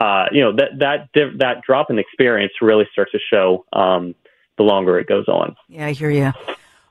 uh, 0.00 0.24
you 0.32 0.40
know 0.40 0.56
that 0.56 0.78
that 0.78 1.08
that 1.38 1.62
drop 1.66 1.90
in 1.90 1.98
experience 1.98 2.52
really 2.60 2.86
starts 2.92 3.12
to 3.12 3.18
show 3.30 3.64
um, 3.72 4.14
the 4.56 4.62
longer 4.62 4.98
it 4.98 5.06
goes 5.06 5.28
on. 5.28 5.54
Yeah, 5.68 5.86
I 5.86 5.92
hear 5.92 6.10
you. 6.10 6.32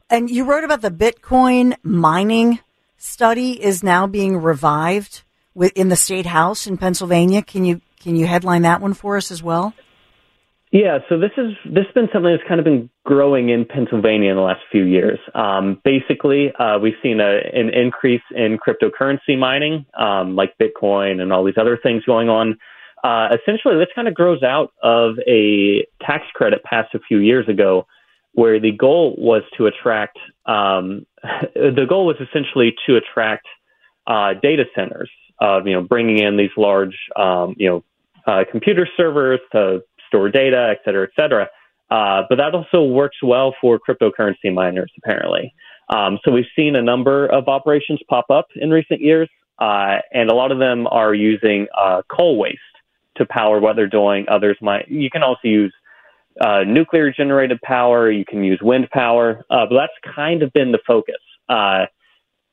And 0.09 0.29
you 0.29 0.43
wrote 0.43 0.63
about 0.63 0.81
the 0.81 0.91
Bitcoin 0.91 1.75
mining 1.83 2.59
study 2.97 3.61
is 3.61 3.83
now 3.83 4.07
being 4.07 4.37
revived 4.37 5.23
in 5.75 5.89
the 5.89 5.95
state 5.95 6.25
house 6.25 6.67
in 6.67 6.77
Pennsylvania. 6.77 7.41
Can 7.41 7.65
you 7.65 7.81
can 7.99 8.15
you 8.15 8.27
headline 8.27 8.61
that 8.61 8.81
one 8.81 8.93
for 8.93 9.17
us 9.17 9.31
as 9.31 9.43
well? 9.43 9.73
Yeah, 10.71 10.99
so 11.09 11.19
this 11.19 11.31
is 11.35 11.53
this 11.65 11.85
has 11.85 11.93
been 11.95 12.09
something 12.13 12.31
that's 12.31 12.47
kind 12.47 12.59
of 12.59 12.63
been 12.63 12.91
growing 13.03 13.49
in 13.49 13.65
Pennsylvania 13.65 14.29
in 14.29 14.35
the 14.35 14.43
last 14.43 14.61
few 14.71 14.83
years. 14.83 15.17
Um, 15.33 15.81
basically, 15.83 16.53
uh, 16.53 16.77
we've 16.77 16.93
seen 17.01 17.19
a, 17.19 17.39
an 17.53 17.69
increase 17.73 18.21
in 18.35 18.59
cryptocurrency 18.59 19.35
mining, 19.37 19.87
um, 19.99 20.35
like 20.35 20.53
Bitcoin 20.59 21.21
and 21.21 21.33
all 21.33 21.43
these 21.43 21.57
other 21.59 21.79
things 21.81 22.03
going 22.03 22.29
on 22.29 22.59
uh, 23.03 23.29
essentially, 23.33 23.77
this 23.77 23.87
kind 23.95 24.07
of 24.07 24.13
grows 24.13 24.43
out 24.43 24.71
of 24.83 25.15
a 25.27 25.85
tax 26.01 26.25
credit 26.33 26.63
passed 26.63 26.93
a 26.95 26.99
few 26.99 27.19
years 27.19 27.47
ago, 27.47 27.85
where 28.33 28.59
the 28.59 28.71
goal 28.71 29.15
was 29.17 29.43
to 29.57 29.67
attract. 29.67 30.17
Um, 30.45 31.05
the 31.55 31.85
goal 31.87 32.05
was 32.05 32.17
essentially 32.19 32.75
to 32.87 32.97
attract 32.97 33.47
uh, 34.07 34.33
data 34.41 34.65
centers. 34.75 35.09
Of 35.41 35.67
you 35.67 35.73
know, 35.73 35.81
bringing 35.81 36.19
in 36.19 36.35
these 36.35 36.49
large, 36.57 36.97
um, 37.15 37.55
you 37.57 37.69
know, 37.69 37.83
uh, 38.27 38.43
computer 38.51 38.85
servers 38.97 39.39
to 39.53 39.81
store 40.07 40.29
data, 40.29 40.67
et 40.71 40.79
cetera, 40.83 41.07
et 41.07 41.11
cetera. 41.15 41.47
Uh, 41.89 42.23
but 42.29 42.35
that 42.35 42.53
also 42.53 42.83
works 42.83 43.17
well 43.23 43.55
for 43.61 43.79
cryptocurrency 43.79 44.53
miners, 44.53 44.91
apparently. 44.97 45.53
Um, 45.89 46.19
so 46.23 46.31
we've 46.31 46.45
seen 46.55 46.75
a 46.75 46.81
number 46.81 47.25
of 47.27 47.47
operations 47.47 47.99
pop 48.09 48.25
up 48.29 48.47
in 48.55 48.69
recent 48.69 49.01
years, 49.01 49.29
uh, 49.59 49.99
and 50.11 50.29
a 50.29 50.35
lot 50.35 50.51
of 50.51 50.59
them 50.59 50.87
are 50.87 51.13
using 51.13 51.67
uh, 51.75 52.01
coal 52.09 52.37
waste 52.37 52.59
to 53.19 53.25
power 53.25 53.59
what 53.59 53.75
they're 53.75 53.87
doing. 53.87 54.25
Others 54.29 54.57
might. 54.61 54.89
You 54.89 55.09
can 55.09 55.23
also 55.23 55.41
use 55.43 55.73
uh, 56.41 56.63
nuclear 56.65 57.11
generated 57.11 57.61
power. 57.61 58.11
You 58.11 58.25
can 58.25 58.43
use 58.43 58.59
wind 58.61 58.89
power, 58.91 59.45
uh, 59.49 59.65
but 59.69 59.75
that's 59.75 60.15
kind 60.15 60.41
of 60.41 60.51
been 60.53 60.71
the 60.71 60.79
focus. 60.85 61.21
Uh, 61.47 61.85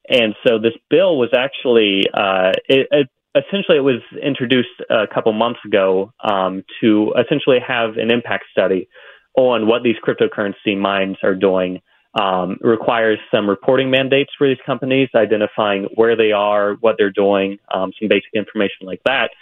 and 0.08 0.34
so 0.46 0.58
this 0.58 0.72
bill 0.88 1.18
was 1.18 1.30
actually 1.36 2.04
uh, 2.14 2.52
it, 2.68 2.86
it, 2.90 3.08
essentially 3.34 3.76
it 3.76 3.82
was 3.82 4.02
introduced 4.22 4.68
a 4.90 5.06
couple 5.12 5.32
months 5.32 5.60
ago 5.64 6.12
um, 6.22 6.64
to 6.80 7.12
essentially 7.18 7.58
have 7.66 7.96
an 7.96 8.10
impact 8.10 8.44
study 8.50 8.88
on 9.36 9.66
what 9.66 9.82
these 9.82 9.96
cryptocurrency 10.06 10.76
mines 10.76 11.16
are 11.22 11.34
doing. 11.34 11.80
Um, 12.18 12.56
requires 12.62 13.18
some 13.30 13.46
reporting 13.46 13.90
mandates 13.90 14.30
for 14.38 14.48
these 14.48 14.56
companies, 14.64 15.10
identifying 15.14 15.86
where 15.96 16.16
they 16.16 16.32
are, 16.32 16.72
what 16.80 16.94
they're 16.96 17.10
doing, 17.10 17.58
um, 17.74 17.92
some 18.00 18.08
basic 18.08 18.30
information 18.32 18.86
like 18.86 19.02
that. 19.04 19.32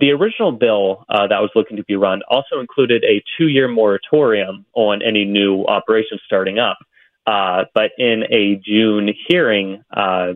The 0.00 0.10
original 0.10 0.52
bill 0.52 1.04
uh, 1.08 1.28
that 1.28 1.40
was 1.40 1.50
looking 1.54 1.76
to 1.76 1.84
be 1.84 1.94
run 1.94 2.22
also 2.28 2.60
included 2.60 3.04
a 3.04 3.22
two 3.38 3.48
year 3.48 3.68
moratorium 3.68 4.66
on 4.74 5.02
any 5.02 5.24
new 5.24 5.64
operations 5.64 6.20
starting 6.26 6.58
up. 6.58 6.78
Uh, 7.26 7.64
but 7.74 7.92
in 7.96 8.24
a 8.30 8.60
June 8.64 9.08
hearing 9.28 9.82
uh, 9.96 10.32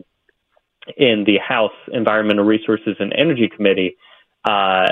in 0.97 1.23
the 1.25 1.37
House 1.37 1.73
Environmental 1.91 2.45
Resources 2.45 2.95
and 2.99 3.13
Energy 3.15 3.49
Committee, 3.53 3.95
uh, 4.45 4.87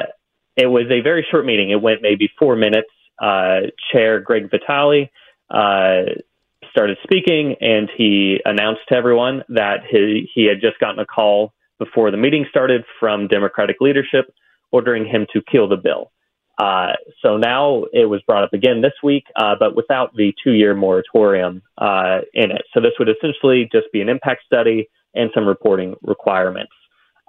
it 0.55 0.67
was 0.67 0.85
a 0.91 1.01
very 1.01 1.25
short 1.31 1.45
meeting. 1.45 1.71
It 1.71 1.81
went 1.81 2.01
maybe 2.01 2.29
four 2.37 2.55
minutes. 2.55 2.89
Uh, 3.19 3.71
Chair 3.91 4.19
Greg 4.19 4.51
Vitali 4.51 5.09
uh, 5.49 6.01
started 6.69 6.97
speaking, 7.03 7.55
and 7.61 7.89
he 7.97 8.39
announced 8.45 8.81
to 8.89 8.95
everyone 8.95 9.43
that 9.49 9.77
he, 9.89 10.29
he 10.35 10.45
had 10.45 10.61
just 10.61 10.77
gotten 10.79 10.99
a 10.99 11.05
call 11.05 11.53
before 11.79 12.11
the 12.11 12.17
meeting 12.17 12.45
started 12.49 12.83
from 12.99 13.27
Democratic 13.27 13.77
leadership 13.79 14.31
ordering 14.71 15.05
him 15.05 15.25
to 15.33 15.41
kill 15.51 15.67
the 15.67 15.77
bill. 15.77 16.11
Uh, 16.57 16.93
so 17.21 17.37
now 17.37 17.83
it 17.93 18.05
was 18.05 18.21
brought 18.25 18.43
up 18.43 18.53
again 18.53 18.81
this 18.81 18.93
week, 19.03 19.25
uh, 19.35 19.55
but 19.59 19.75
without 19.75 20.15
the 20.15 20.33
two 20.43 20.53
year 20.53 20.73
moratorium 20.73 21.61
uh, 21.77 22.19
in 22.33 22.51
it. 22.51 22.63
So 22.73 22.79
this 22.79 22.93
would 22.97 23.09
essentially 23.09 23.69
just 23.71 23.87
be 23.93 24.01
an 24.01 24.09
impact 24.09 24.41
study 24.45 24.89
and 25.13 25.29
some 25.35 25.45
reporting 25.45 25.95
requirements. 26.01 26.71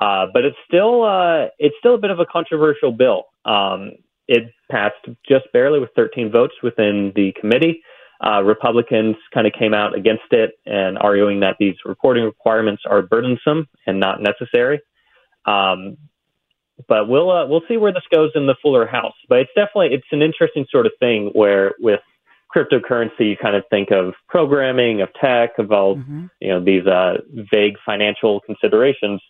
Uh, 0.00 0.26
but 0.32 0.44
it's 0.44 0.56
still 0.66 1.02
uh, 1.02 1.48
it's 1.58 1.74
still 1.78 1.94
a 1.94 1.98
bit 1.98 2.10
of 2.10 2.20
a 2.20 2.26
controversial 2.26 2.92
bill. 2.92 3.24
Um, 3.44 3.92
it 4.28 4.52
passed 4.70 5.04
just 5.28 5.46
barely 5.52 5.80
with 5.80 5.90
13 5.96 6.30
votes 6.30 6.54
within 6.62 7.12
the 7.16 7.32
committee. 7.38 7.82
Uh, 8.24 8.42
Republicans 8.42 9.16
kind 9.32 9.46
of 9.46 9.52
came 9.58 9.74
out 9.74 9.94
against 9.94 10.32
it 10.32 10.52
and 10.66 10.98
arguing 10.98 11.40
that 11.40 11.56
these 11.58 11.74
reporting 11.84 12.24
requirements 12.24 12.82
are 12.88 13.02
burdensome 13.02 13.68
and 13.86 14.00
not 14.00 14.20
necessary. 14.20 14.80
Um, 15.46 15.96
but 16.86 17.08
we'll 17.08 17.30
uh, 17.30 17.46
we'll 17.46 17.62
see 17.68 17.76
where 17.76 17.92
this 17.92 18.04
goes 18.12 18.30
in 18.34 18.46
the 18.46 18.54
fuller 18.62 18.86
house. 18.86 19.14
But 19.28 19.40
it's 19.40 19.50
definitely 19.54 19.94
it's 19.94 20.06
an 20.12 20.22
interesting 20.22 20.66
sort 20.70 20.86
of 20.86 20.92
thing 21.00 21.30
where 21.32 21.74
with 21.80 22.00
cryptocurrency 22.54 23.30
you 23.30 23.36
kind 23.40 23.56
of 23.56 23.64
think 23.70 23.90
of 23.90 24.14
programming, 24.28 25.02
of 25.02 25.08
tech, 25.20 25.58
of 25.58 25.72
all 25.72 25.96
mm-hmm. 25.96 26.26
you 26.40 26.48
know 26.48 26.64
these 26.64 26.86
uh, 26.86 27.18
vague 27.50 27.74
financial 27.84 28.40
considerations. 28.40 29.20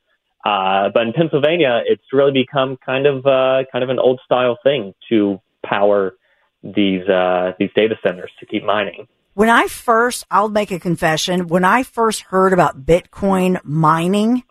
Uh, 0.44 0.88
but 0.94 1.02
in 1.06 1.12
Pennsylvania, 1.12 1.82
it's 1.84 2.04
really 2.12 2.32
become 2.32 2.76
kind 2.84 3.06
of 3.06 3.26
uh, 3.26 3.64
kind 3.72 3.82
of 3.82 3.90
an 3.90 3.98
old 3.98 4.20
style 4.24 4.56
thing 4.62 4.94
to 5.08 5.40
power 5.64 6.14
these 6.62 7.06
uh, 7.08 7.52
these 7.58 7.70
data 7.74 7.96
centers 8.02 8.30
to 8.40 8.46
keep 8.46 8.64
mining. 8.64 9.08
When 9.34 9.48
I 9.48 9.68
first, 9.68 10.24
I'll 10.30 10.48
make 10.48 10.70
a 10.72 10.80
confession. 10.80 11.46
When 11.46 11.64
I 11.64 11.84
first 11.84 12.22
heard 12.22 12.52
about 12.52 12.84
Bitcoin 12.84 13.60
mining, 13.62 14.42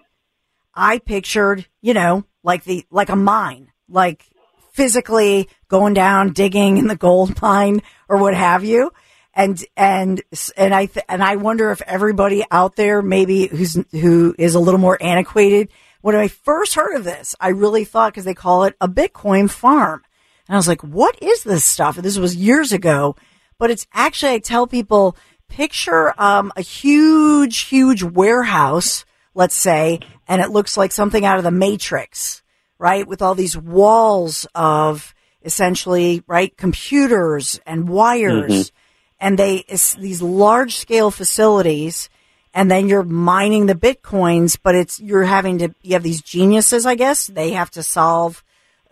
I 0.78 1.00
pictured, 1.00 1.68
you 1.82 1.94
know, 1.94 2.24
like 2.44 2.64
the 2.64 2.86
like 2.90 3.10
a 3.10 3.16
mine, 3.16 3.72
like 3.90 4.26
physically 4.72 5.50
going 5.68 5.96
down 5.96 6.34
digging 6.34 6.78
in 6.78 6.88
the 6.88 6.96
gold 6.96 7.42
mine 7.42 7.82
or 8.08 8.18
what 8.18 8.36
have 8.36 8.64
you. 8.64 8.92
And 9.34 9.64
and 9.76 10.22
and 10.56 10.74
I 10.74 10.86
th- 10.86 11.06
and 11.10 11.24
I 11.24 11.36
wonder 11.36 11.72
if 11.72 11.82
everybody 11.82 12.46
out 12.50 12.76
there 12.76 13.02
maybe 13.02 13.48
who's 13.48 13.78
who 13.92 14.36
is 14.38 14.56
a 14.56 14.60
little 14.60 14.80
more 14.80 14.98
antiquated. 15.02 15.70
When 16.02 16.16
I 16.16 16.28
first 16.28 16.76
heard 16.76 16.96
of 16.96 17.04
this, 17.04 17.36
I 17.40 17.50
really 17.50 17.84
thought 17.84 18.14
because 18.14 18.26
they 18.26 18.34
call 18.34 18.64
it 18.64 18.76
a 18.80 18.88
Bitcoin 18.88 19.50
farm, 19.50 20.04
and 20.48 20.56
I 20.56 20.58
was 20.58 20.68
like, 20.68 20.84
"What 20.84 21.22
is 21.22 21.44
this 21.44 21.66
stuff?" 21.66 21.98
This 21.98 22.18
was 22.18 22.36
years 22.36 22.72
ago, 22.72 23.16
but 23.60 23.70
it's 23.70 23.86
actually 23.94 24.34
I 24.34 24.40
tell 24.40 24.66
people 24.66 25.16
picture 25.50 26.20
um, 26.20 26.52
a 26.56 26.62
huge, 26.62 27.60
huge 27.60 28.04
warehouse, 28.04 29.06
let's 29.38 29.56
say, 29.56 30.00
and 30.28 30.42
it 30.42 30.50
looks 30.50 30.76
like 30.76 30.92
something 30.92 31.24
out 31.24 31.38
of 31.38 31.44
the 31.44 31.52
Matrix, 31.52 32.42
right? 32.80 33.08
With 33.08 33.22
all 33.22 33.36
these 33.36 33.56
walls 33.56 34.48
of 34.56 35.14
essentially, 35.46 36.24
right, 36.28 36.58
computers 36.58 37.60
and 37.66 37.88
wires. 37.88 38.52
Mm-hmm. 38.52 38.78
and 39.20 39.40
they 39.40 39.64
these 40.00 40.22
large 40.22 40.76
scale 40.76 41.12
facilities 41.12 42.10
and 42.54 42.70
then 42.72 42.88
you're 42.88 43.04
mining 43.04 43.66
the 43.66 43.76
bitcoins 43.76 44.58
but 44.62 44.76
it's 44.76 45.00
you're 45.00 45.24
having 45.24 45.58
to 45.58 45.74
you 45.82 45.94
have 45.94 46.04
these 46.04 46.22
geniuses 46.22 46.86
i 46.86 46.94
guess 46.94 47.26
they 47.28 47.52
have 47.52 47.72
to 47.72 47.82
solve 47.82 48.44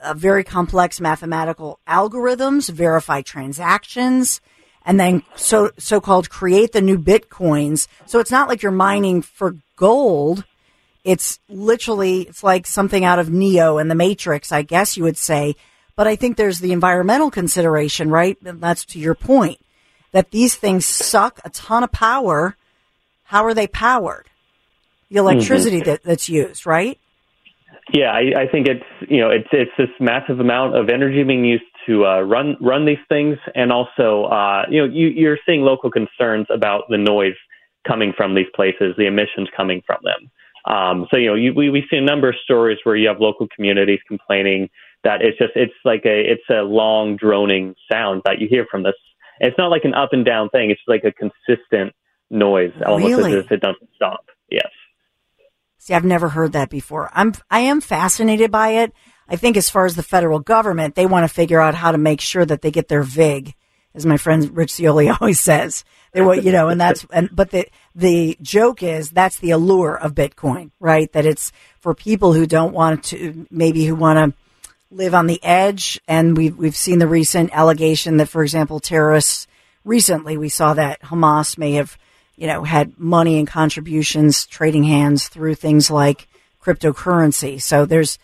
uh, 0.02 0.16
very 0.16 0.44
complex 0.44 1.00
mathematical 1.00 1.80
algorithms 1.88 2.70
verify 2.70 3.22
transactions 3.22 4.42
and 4.84 5.00
then 5.00 5.22
so 5.36 5.70
so-called 5.78 6.30
create 6.30 6.72
the 6.72 6.82
new 6.82 6.98
bitcoins 6.98 7.88
so 8.08 8.20
it's 8.20 8.32
not 8.32 8.48
like 8.48 8.64
you're 8.64 8.72
mining 8.72 9.22
for 9.22 9.56
gold 9.76 10.44
it's 11.04 11.40
literally 11.50 12.22
it's 12.22 12.44
like 12.44 12.66
something 12.66 13.06
out 13.06 13.20
of 13.20 13.30
neo 13.30 13.78
and 13.78 13.90
the 13.90 13.96
matrix 13.96 14.52
i 14.52 14.62
guess 14.62 14.98
you 14.98 15.04
would 15.04 15.18
say. 15.18 15.56
But 15.96 16.08
i 16.08 16.16
think 16.16 16.36
there's 16.36 16.60
the 16.60 16.72
environmental 16.72 17.32
consideration 17.32 18.10
right? 18.10 18.38
And 18.44 18.62
that's 18.62 18.86
to 18.86 19.00
your 19.00 19.16
point 19.16 19.60
that 20.12 20.32
these 20.32 20.56
things 20.56 20.86
suck 20.86 21.40
a 21.44 21.50
ton 21.50 21.84
of 21.84 21.92
power. 21.92 22.56
How 23.26 23.44
are 23.44 23.54
they 23.54 23.68
powered? 23.68 24.30
The 25.10 25.18
electricity 25.18 25.82
Mm-hmm. 25.82 25.90
that, 25.90 26.04
that's 26.04 26.30
used 26.30 26.66
right? 26.66 27.00
Yeah, 27.94 28.12
I, 28.12 28.44
I 28.44 28.48
think 28.52 28.68
it's 28.68 28.86
you 29.10 29.20
know 29.20 29.30
it's 29.30 29.48
it's 29.52 29.72
this 29.78 29.90
massive 30.00 30.40
amount 30.40 30.76
of 30.76 30.90
energy 30.90 31.24
being 31.24 31.46
used 31.46 31.64
to 31.86 32.06
uh, 32.06 32.22
run 32.22 32.58
run 32.60 32.86
these 32.86 33.04
things, 33.10 33.38
and 33.54 33.72
also 33.72 34.24
uh, 34.24 34.64
you 34.70 34.82
know 34.82 34.92
you, 34.92 35.08
you're 35.08 35.38
seeing 35.46 35.62
local 35.62 35.92
concerns 35.92 36.48
about 36.50 36.86
the 36.90 36.98
noise 36.98 37.36
coming 37.88 38.14
from 38.16 38.36
these 38.36 38.48
places, 38.56 38.96
the 38.98 39.08
emissions 39.08 39.50
coming 39.56 39.82
from 39.86 40.00
them. 40.04 40.32
Um, 40.66 41.08
so 41.12 41.18
you 41.18 41.28
know 41.28 41.36
you, 41.36 41.54
we 41.54 41.70
we 41.70 41.84
see 41.92 41.98
a 41.98 42.02
number 42.02 42.30
of 42.30 42.36
stories 42.44 42.80
where 42.84 42.96
you 42.96 43.08
have 43.08 43.20
local 43.20 43.48
communities 43.56 44.00
complaining 44.08 44.70
that 45.04 45.22
it's 45.22 45.38
just 45.38 45.52
it's 45.56 45.74
like 45.86 46.02
a 46.06 46.32
it's 46.32 46.50
a 46.50 46.64
long 46.64 47.18
droning 47.18 47.76
sound 47.92 48.24
that 48.26 48.40
you 48.40 48.48
hear 48.50 48.66
from 48.70 48.84
this. 48.84 48.96
It's 49.40 49.58
not 49.58 49.70
like 49.70 49.86
an 49.86 49.94
up 49.94 50.10
and 50.14 50.26
down 50.26 50.50
thing; 50.50 50.72
it's 50.72 50.82
like 50.88 51.04
a 51.04 51.12
consistent 51.12 51.94
noise, 52.32 52.72
almost 52.86 53.16
Really? 53.16 53.34
as 53.38 53.46
if 53.46 53.52
it 53.52 53.62
doesn't 53.62 53.90
stop. 53.96 54.26
Yes. 54.50 54.70
See, 55.78 55.94
I've 55.94 56.06
never 56.06 56.30
heard 56.30 56.54
that 56.54 56.70
before. 56.70 57.12
I'm, 57.14 57.34
I 57.52 57.60
am 57.60 57.80
fascinated 57.80 58.50
by 58.50 58.70
it. 58.70 58.94
I 59.28 59.36
think 59.36 59.58
as 59.58 59.70
far 59.70 59.86
as 59.86 59.96
the 59.96 60.04
federal 60.04 60.40
government, 60.40 60.96
they 60.96 61.06
want 61.06 61.28
to 61.28 61.34
figure 61.34 61.62
out 61.62 61.76
how 61.76 61.92
to 61.92 61.98
make 61.98 62.22
sure 62.22 62.46
that 62.46 62.62
they 62.62 62.72
get 62.72 62.88
their 62.88 63.04
VIG, 63.04 63.54
as 63.96 64.06
my 64.06 64.18
friend 64.18 64.56
Rich 64.56 64.74
Cioli 64.74 65.16
always 65.22 65.40
says. 65.40 65.84
They 66.12 66.22
want, 66.22 66.44
you 66.44 66.52
know, 66.52 66.70
and 66.70 66.80
that's, 66.80 67.06
and, 67.12 67.30
but 67.32 67.52
the, 67.52 67.68
the 67.94 68.38
joke 68.42 68.84
is 68.84 69.10
that's 69.10 69.40
the 69.40 69.52
allure 69.52 69.98
of 69.98 70.16
Bitcoin, 70.16 70.72
right? 70.80 71.12
That 71.12 71.26
it's 71.26 71.52
for 71.80 71.94
people 71.94 72.32
who 72.34 72.46
don't 72.46 72.74
want 72.74 73.06
to, 73.06 73.48
maybe 73.52 73.86
who 73.86 73.96
want 73.96 74.34
to 74.34 74.38
live 74.96 75.14
on 75.14 75.28
the 75.28 75.44
edge. 75.44 76.00
And 76.08 76.38
we've, 76.38 76.58
we've 76.58 76.76
seen 76.76 77.00
the 77.00 77.08
recent 77.08 77.50
allegation 77.54 78.18
that, 78.18 78.30
for 78.30 78.44
example, 78.44 78.80
terrorists 78.80 79.48
recently, 79.84 80.38
we 80.38 80.48
saw 80.48 80.74
that 80.74 81.02
Hamas 81.02 81.58
may 81.58 81.74
have, 81.74 81.98
you 82.38 82.48
know, 82.48 82.64
had 82.64 82.98
money 82.98 83.38
and 83.38 83.48
contributions 83.48 84.46
trading 84.46 84.86
hands 84.86 85.28
through 85.28 85.56
things 85.56 85.92
like 85.92 86.30
cryptocurrency. 86.64 87.62
So 87.62 87.86
there's, 87.86 88.18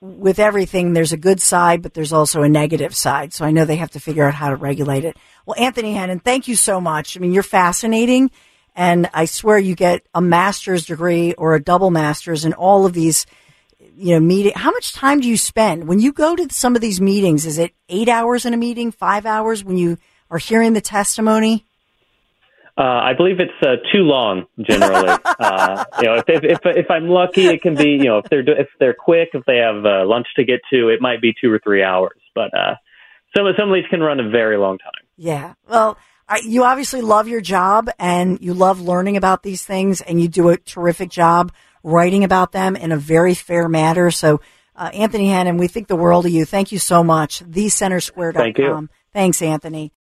with 0.00 0.38
everything, 0.38 0.92
there's 0.92 1.12
a 1.12 1.16
good 1.16 1.40
side, 1.40 1.82
but 1.82 1.94
there's 1.94 2.12
also 2.12 2.42
a 2.42 2.48
negative 2.48 2.94
side. 2.94 3.32
So 3.32 3.44
I 3.44 3.50
know 3.50 3.64
they 3.64 3.76
have 3.76 3.90
to 3.92 4.00
figure 4.00 4.24
out 4.24 4.34
how 4.34 4.50
to 4.50 4.56
regulate 4.56 5.04
it. 5.04 5.16
Well, 5.46 5.56
Anthony 5.58 5.94
Hennen, 5.94 6.22
thank 6.22 6.46
you 6.48 6.56
so 6.56 6.80
much. 6.80 7.16
I 7.16 7.20
mean, 7.20 7.32
you're 7.32 7.42
fascinating. 7.42 8.30
And 8.74 9.10
I 9.12 9.26
swear 9.26 9.58
you 9.58 9.74
get 9.74 10.06
a 10.14 10.20
master's 10.20 10.86
degree 10.86 11.34
or 11.34 11.54
a 11.54 11.62
double 11.62 11.90
master's 11.90 12.44
in 12.44 12.54
all 12.54 12.86
of 12.86 12.92
these, 12.92 13.26
you 13.96 14.14
know, 14.14 14.20
meeting. 14.20 14.52
How 14.54 14.70
much 14.70 14.92
time 14.92 15.20
do 15.20 15.28
you 15.28 15.36
spend 15.36 15.88
when 15.88 16.00
you 16.00 16.12
go 16.12 16.34
to 16.36 16.52
some 16.52 16.74
of 16.74 16.80
these 16.80 17.00
meetings? 17.00 17.44
Is 17.44 17.58
it 17.58 17.74
eight 17.88 18.08
hours 18.08 18.46
in 18.46 18.54
a 18.54 18.56
meeting, 18.56 18.90
five 18.90 19.26
hours 19.26 19.62
when 19.64 19.76
you 19.76 19.98
are 20.30 20.38
hearing 20.38 20.72
the 20.72 20.80
testimony? 20.80 21.66
Uh, 22.76 22.82
I 22.82 23.12
believe 23.14 23.38
it's 23.38 23.52
uh, 23.60 23.76
too 23.92 24.00
long 24.00 24.46
generally. 24.60 25.10
uh, 25.38 25.84
you 25.98 26.04
know, 26.04 26.14
if, 26.14 26.24
if 26.28 26.44
if 26.44 26.58
if 26.64 26.90
I'm 26.90 27.08
lucky, 27.08 27.46
it 27.46 27.60
can 27.60 27.74
be 27.74 27.90
you 27.90 28.04
know 28.04 28.18
if 28.18 28.30
they're 28.30 28.40
if 28.40 28.68
they're 28.80 28.94
quick, 28.94 29.30
if 29.34 29.44
they 29.44 29.58
have 29.58 29.84
uh, 29.84 30.06
lunch 30.06 30.26
to 30.36 30.44
get 30.44 30.60
to, 30.72 30.88
it 30.88 31.00
might 31.00 31.20
be 31.20 31.34
two 31.38 31.52
or 31.52 31.60
three 31.62 31.82
hours. 31.82 32.18
But 32.34 32.56
uh, 32.56 32.76
some 33.36 33.46
some 33.58 33.68
of 33.68 33.74
these 33.74 33.86
can 33.90 34.00
run 34.00 34.20
a 34.20 34.28
very 34.28 34.56
long 34.56 34.78
time. 34.78 35.06
Yeah. 35.18 35.54
Well, 35.68 35.98
I, 36.28 36.40
you 36.44 36.64
obviously 36.64 37.02
love 37.02 37.28
your 37.28 37.42
job 37.42 37.90
and 37.98 38.40
you 38.40 38.54
love 38.54 38.80
learning 38.80 39.18
about 39.18 39.42
these 39.42 39.64
things 39.64 40.00
and 40.00 40.20
you 40.20 40.28
do 40.28 40.48
a 40.48 40.56
terrific 40.56 41.10
job 41.10 41.52
writing 41.82 42.24
about 42.24 42.52
them 42.52 42.74
in 42.76 42.90
a 42.90 42.96
very 42.96 43.34
fair 43.34 43.68
manner. 43.68 44.10
So, 44.10 44.40
uh, 44.74 44.90
Anthony 44.94 45.26
Hennen, 45.26 45.58
we 45.58 45.68
think 45.68 45.88
the 45.88 45.96
world 45.96 46.24
of 46.24 46.32
you. 46.32 46.46
Thank 46.46 46.72
you 46.72 46.78
so 46.78 47.04
much. 47.04 47.44
TheCenterSquare.com. 47.44 48.32
Thank 48.32 48.58
you. 48.58 48.88
Thanks, 49.12 49.42
Anthony. 49.42 49.92